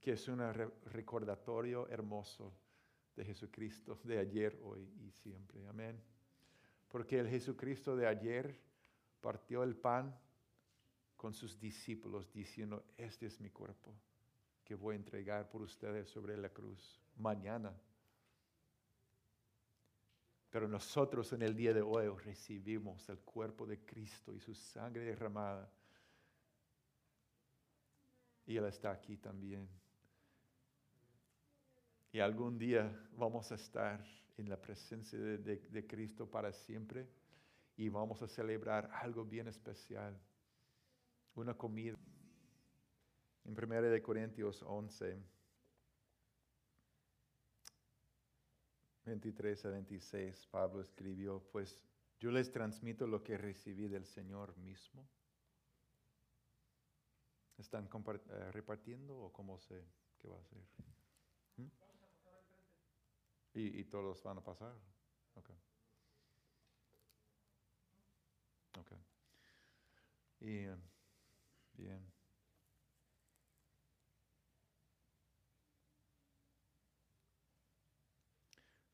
[0.00, 2.52] que es un re- recordatorio hermoso
[3.14, 5.66] de Jesucristo de ayer, hoy y siempre.
[5.68, 6.02] Amén.
[6.88, 8.58] Porque el Jesucristo de ayer
[9.20, 10.18] partió el pan
[11.22, 13.94] con sus discípulos diciendo, este es mi cuerpo
[14.64, 17.72] que voy a entregar por ustedes sobre la cruz mañana.
[20.50, 25.04] Pero nosotros en el día de hoy recibimos el cuerpo de Cristo y su sangre
[25.04, 25.70] derramada.
[28.44, 29.68] Y Él está aquí también.
[32.10, 34.04] Y algún día vamos a estar
[34.36, 37.06] en la presencia de, de- Cristo para siempre
[37.76, 40.18] y vamos a celebrar algo bien especial,
[41.34, 41.98] una comida.
[43.44, 45.20] En 1 de Corintios 11,
[49.04, 51.82] 23 a 26, Pablo escribió, pues
[52.20, 55.08] yo les transmito lo que recibí del Señor mismo.
[57.58, 59.84] ¿Están eh, repartiendo o cómo se,
[60.18, 60.62] qué va a hacer?
[61.56, 61.66] ¿Mm?
[63.54, 64.74] Y, y todos van a pasar.
[65.34, 65.50] Ok.
[68.78, 68.92] Ok.
[70.40, 70.76] Y, eh,
[71.76, 72.12] bien.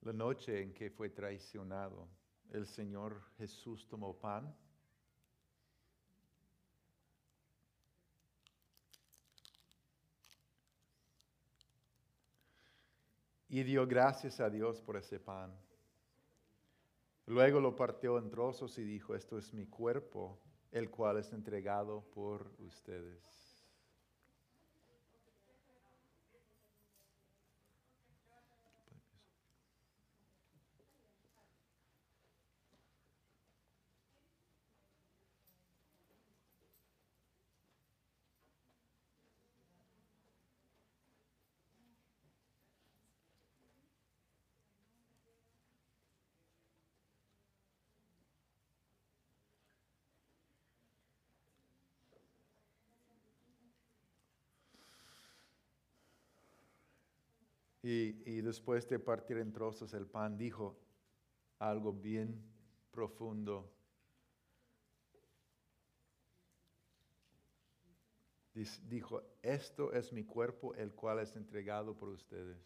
[0.03, 2.09] La noche en que fue traicionado,
[2.51, 4.57] el Señor Jesús tomó pan.
[13.51, 15.55] Y dio gracias a Dios por ese pan.
[17.27, 20.41] Luego lo partió en trozos y dijo, esto es mi cuerpo,
[20.73, 23.48] el cual es entregado por ustedes.
[57.91, 60.79] Y, después de partir en trozos el pan, dijo
[61.59, 62.39] algo bien
[62.91, 63.73] profundo.
[68.53, 72.61] Dijo, esto es mi cuerpo, el cual es entregado por ustedes.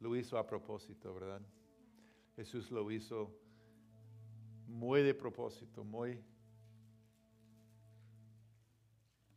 [0.00, 1.42] Lo hizo a propósito, ¿verdad?
[2.34, 3.38] Jesús lo hizo
[4.66, 6.24] muy de propósito, muy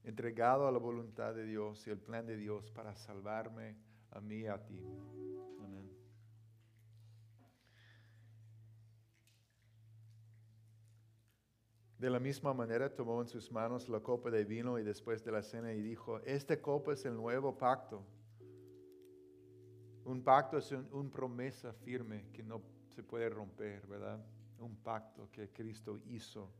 [0.05, 4.41] entregado a la voluntad de Dios y el plan de Dios para salvarme a mí
[4.41, 4.81] y a ti.
[5.59, 5.89] Amén.
[11.97, 15.31] De la misma manera tomó en sus manos la copa de vino y después de
[15.31, 18.05] la cena y dijo, esta copa es el nuevo pacto.
[20.05, 22.61] Un pacto es un, un promesa firme que no
[22.95, 24.19] se puede romper, ¿verdad?
[24.59, 26.51] Un pacto que Cristo hizo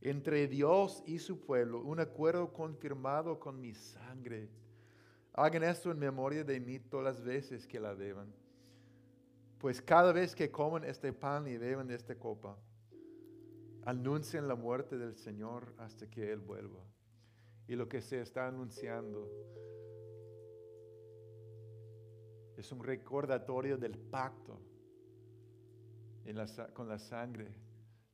[0.00, 4.48] entre Dios y su pueblo, un acuerdo confirmado con mi sangre.
[5.42, 8.30] Hagan esto en memoria de mí todas las veces que la beban.
[9.58, 12.58] Pues cada vez que coman este pan y beban esta copa,
[13.86, 16.84] anuncien la muerte del Señor hasta que Él vuelva.
[17.66, 19.30] Y lo que se está anunciando
[22.58, 24.60] es un recordatorio del pacto
[26.74, 27.50] con la sangre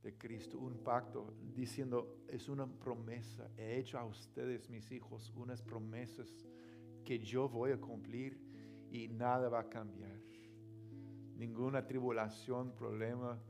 [0.01, 5.61] de Cristo, un pacto diciendo, es una promesa, he hecho a ustedes, mis hijos, unas
[5.61, 6.33] promesas
[7.07, 8.39] que yo voy a cumplir
[8.91, 10.21] y nada va a cambiar.
[11.37, 13.41] Ninguna tribulación, problema,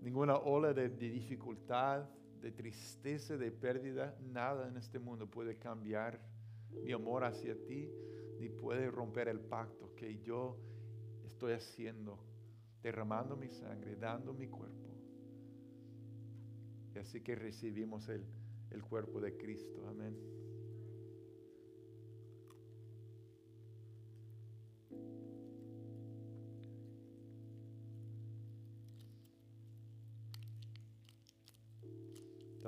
[0.00, 2.08] ninguna ola de, de dificultad,
[2.40, 6.20] de tristeza, de pérdida, nada en este mundo puede cambiar
[6.70, 7.90] mi amor hacia ti,
[8.38, 10.58] ni puede romper el pacto que yo
[11.24, 12.18] estoy haciendo,
[12.82, 14.88] derramando mi sangre, dando mi cuerpo.
[16.94, 18.24] Y así que recibimos el,
[18.70, 19.86] el cuerpo de Cristo.
[19.88, 20.37] Amén.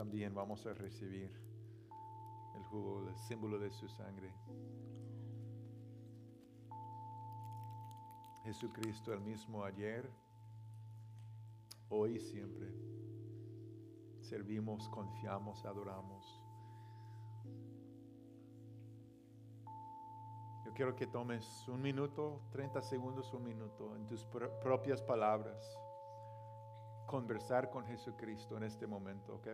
[0.00, 1.30] También vamos a recibir
[2.54, 4.32] el jugo, el símbolo de su sangre.
[8.42, 10.10] Jesucristo el mismo ayer,
[11.90, 12.72] hoy y siempre.
[14.22, 16.42] Servimos, confiamos, adoramos.
[20.64, 25.62] Yo quiero que tomes un minuto, 30 segundos, un minuto, en tus pro- propias palabras,
[27.06, 29.48] conversar con Jesucristo en este momento, ¿ok?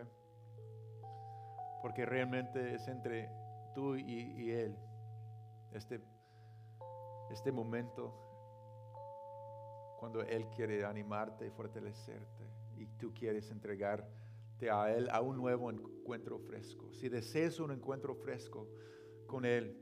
[1.81, 3.29] Porque realmente es entre
[3.73, 4.75] tú y, Él,
[5.71, 6.01] este,
[7.31, 8.23] este momento
[9.99, 15.71] cuando Él quiere animarte y fortalecerte y tú quieres entregarte a Él a un nuevo
[15.71, 16.91] encuentro fresco.
[16.93, 18.67] Si deseas un encuentro fresco
[19.25, 19.77] con Él,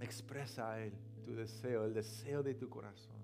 [0.00, 3.20] expresa a Él tu deseo, el deseo de tu corazón.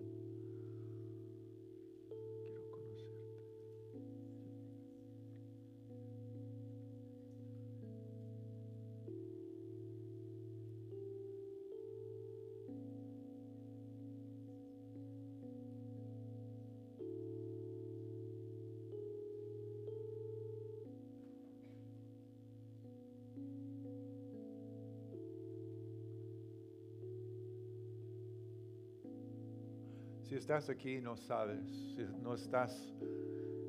[30.28, 32.93] Si estás aquí y no sabes, si no estás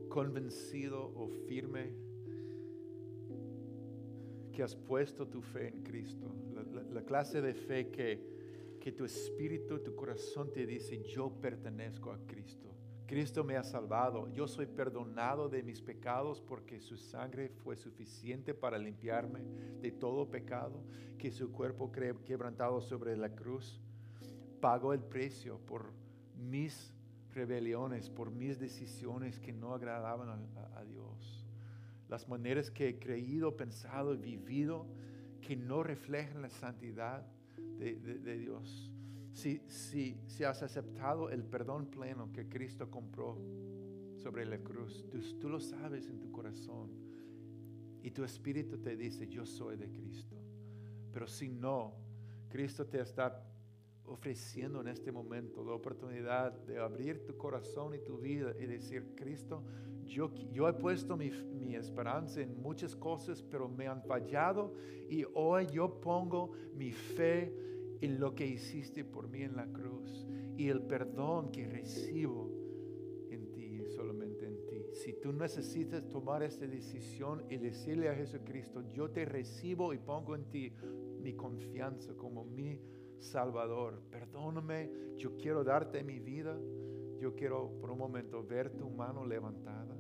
[0.10, 1.94] convencido o firme
[4.52, 8.92] que has puesto tu fe en Cristo, la, la- la clase de fe que, que
[8.92, 12.74] tu espíritu, tu corazón te dice, yo pertenezco a Cristo.
[13.06, 18.56] Cristo me ha salvado, yo soy perdonado de mis pecados porque su sangre fue suficiente
[18.56, 19.42] para limpiarme
[19.80, 20.84] de todo pecado,
[21.20, 23.80] que su cuerpo quebrantado sobre la cruz
[24.60, 25.94] pagó el precio por
[26.38, 26.94] mis
[27.34, 31.46] rebeliones, por mis decisiones que no agradaban a, Dios.
[32.10, 34.88] Las maneras que he creído, pensado y vivido
[35.42, 37.26] que no reflejan la santidad
[37.78, 38.92] de, de- de Dios.
[39.34, 43.38] Si, si, si has aceptado el perdón pleno que Cristo compró
[44.16, 46.90] sobre la cruz, tú, tú lo sabes en tu corazón
[48.02, 50.36] y tu espíritu te dice, yo soy de Cristo.
[51.12, 51.94] Pero si no,
[52.50, 53.44] Cristo te está
[54.08, 59.14] ofreciendo en este momento la oportunidad de abrir tu corazón y tu vida y decir,
[59.16, 59.64] Cristo,
[60.06, 64.74] yo, yo he puesto mi, mi esperanza en muchas cosas, pero me han fallado
[65.10, 67.54] y hoy yo pongo mi fe
[68.02, 70.26] en lo que hiciste por mí en la cruz
[70.56, 72.50] y el perdón que recibo
[73.30, 74.86] en ti, solamente en ti.
[74.94, 80.36] Si tú necesitas tomar esta decisión y decirle a Jesucristo, yo te recibo y pongo
[80.36, 80.72] en ti
[81.22, 82.80] mi confianza como mi
[83.20, 86.58] Salvador, perdóname, yo quiero darte mi vida,
[87.20, 89.96] yo quiero por un momento ver tu mano levantada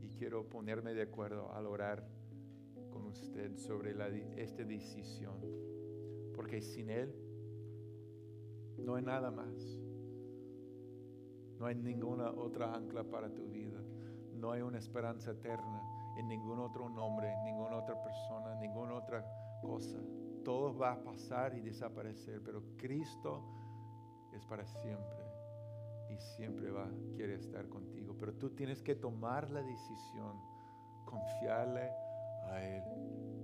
[0.00, 2.06] y quiero ponerme de acuerdo al orar
[2.90, 3.94] con usted sobre
[4.36, 5.40] esta decisión,
[6.34, 7.14] porque sin Él
[8.78, 9.78] no hay nada más.
[11.58, 13.80] No hay ninguna otra ancla para tu vida.
[14.34, 15.82] No hay una esperanza eterna
[16.18, 19.24] en ningún otro nombre, en ninguna otra persona, en ninguna otra
[19.62, 19.98] cosa.
[20.46, 23.42] Todo va a pasar y desaparecer, pero Cristo
[24.30, 25.26] es para siempre
[26.08, 28.14] y siempre va, quiere estar contigo.
[28.16, 30.40] Pero tú tienes que tomar la decisión,
[31.04, 31.90] confiarle
[32.44, 33.35] a Él.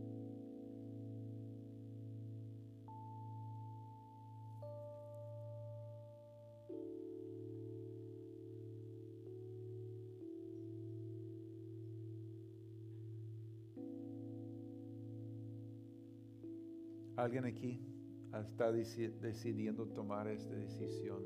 [17.23, 17.79] Alguien aquí
[18.35, 21.23] está deci- decidiendo tomar esta decisión.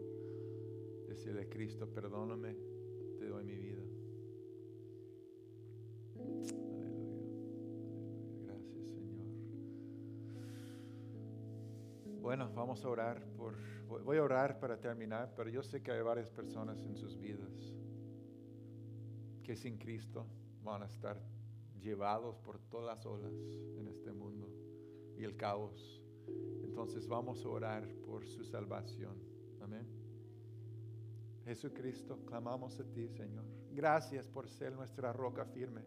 [1.09, 2.55] Decirle Cristo, perdóname,
[3.19, 3.83] te doy mi vida.
[6.21, 6.53] Aleluya.
[6.77, 7.25] Aleluya.
[8.45, 9.27] Gracias, Señor.
[12.21, 13.55] Bueno, vamos a orar por.
[14.05, 17.73] Voy a orar para terminar, pero yo sé que hay varias personas en sus vidas
[19.43, 20.27] que sin Cristo
[20.63, 21.19] van a estar
[21.81, 23.33] llevados por todas las olas
[23.79, 24.66] en este mundo
[25.19, 26.03] y el caos.
[26.65, 29.17] Entonces vamos a orar por su salvación.
[29.61, 29.87] Amén.
[31.45, 33.45] Jesucristo, clamamos a ti, Señor.
[33.73, 35.83] Gracias por ser nuestra roca firme.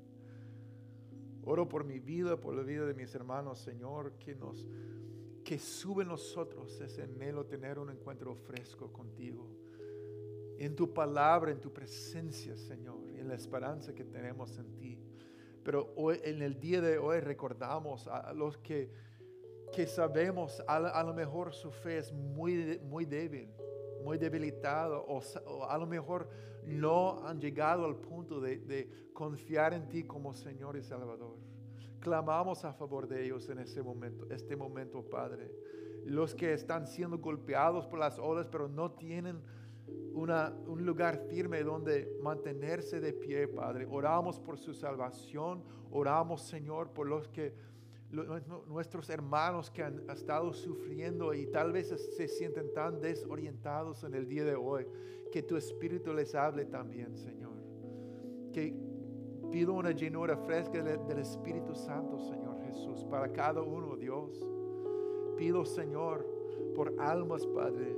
[1.44, 4.68] Oro por mi vida, por la vida de mis hermanos, Señor, que nos
[5.44, 9.50] que sube nosotros ese anhelo tener un encuentro fresco contigo.
[10.60, 15.00] En tu palabra, en tu presencia, Señor, en la esperanza que tenemos en ti.
[15.64, 15.94] Pero
[16.24, 18.92] en el día de hoy recordamos a los que,
[19.72, 23.50] que sabemos, a, a lo mejor su fe es muy, muy débil.
[24.04, 25.22] muy debilitados o,
[25.52, 26.30] o a lo mejor
[26.66, 31.36] no han llegado al punto de, confiar en ti como Señor y Salvador.
[32.00, 35.52] Clamamos a favor de ellos en ese momento, este momento, Padre.
[36.06, 39.42] Los que están siendo golpeados por las olas, pero no tienen
[40.14, 43.86] una- un lugar firme donde mantenerse de pie, Padre.
[43.90, 45.62] Oramos por su salvación.
[45.92, 47.54] Oramos, Señor, por los que
[48.12, 54.28] nuestros hermanos que han estado sufriendo y tal vez se sienten tan desorientados en el
[54.28, 54.88] día de hoy,
[55.32, 57.54] que tu Espíritu les hable también, Señor.
[58.52, 58.74] Que
[59.52, 64.44] pido una llenura fresca del, Espíritu Santo, Señor Jesús, para cada uno, Dios.
[65.38, 66.26] Pido, Señor,
[66.76, 67.96] por almas, Padre,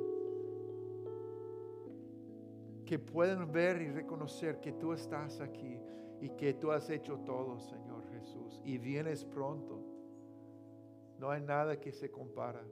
[2.85, 5.79] que puedan ver y reconocer que tú estás aquí
[6.19, 9.80] y que tú has hecho todo, Señor Jesús, y vienes pronto.
[11.21, 12.65] No hay nada que se compara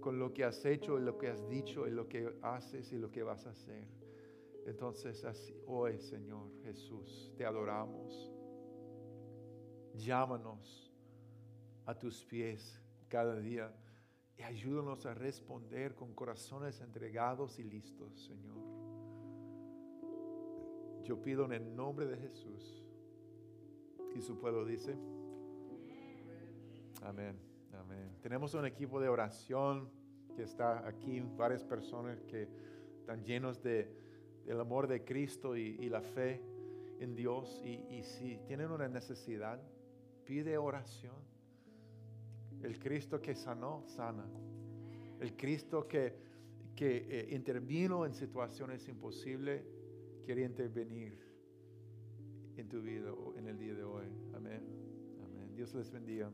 [0.00, 2.96] con lo que has hecho y lo que has dicho y lo que haces y
[2.96, 3.86] lo que vas a hacer.
[4.64, 8.32] Entonces, así, hoy, Señor Jesús, te adoramos.
[9.92, 10.90] Llámanos
[11.84, 13.70] a tus pies cada día
[14.38, 18.56] y ayúdanos a responder con corazones entregados y listos, Señor.
[21.04, 22.82] Yo pido en el nombre de Jesús.
[24.14, 24.96] Y su pueblo dice,
[27.02, 28.16] amén, amén.
[28.22, 29.88] Tenemos un equipo de oración
[30.34, 32.48] que está aquí, varias personas que
[32.98, 33.90] están llenos de,
[34.44, 36.40] del amor de Cristo y, y la fe
[37.00, 37.60] en Dios.
[37.64, 39.60] Y, si tienen una necesidad,
[40.24, 41.16] pide oración.
[42.62, 44.26] El Cristo que sanó, sana.
[45.18, 46.14] El Cristo que,
[46.76, 49.64] que eh, intervino en situaciones imposibles,
[50.24, 51.18] quiere intervenir
[52.56, 54.06] en tu vida en el día de hoy.
[54.34, 54.62] Amén.
[55.24, 55.54] Amén.
[55.54, 56.30] Dios les bendiga.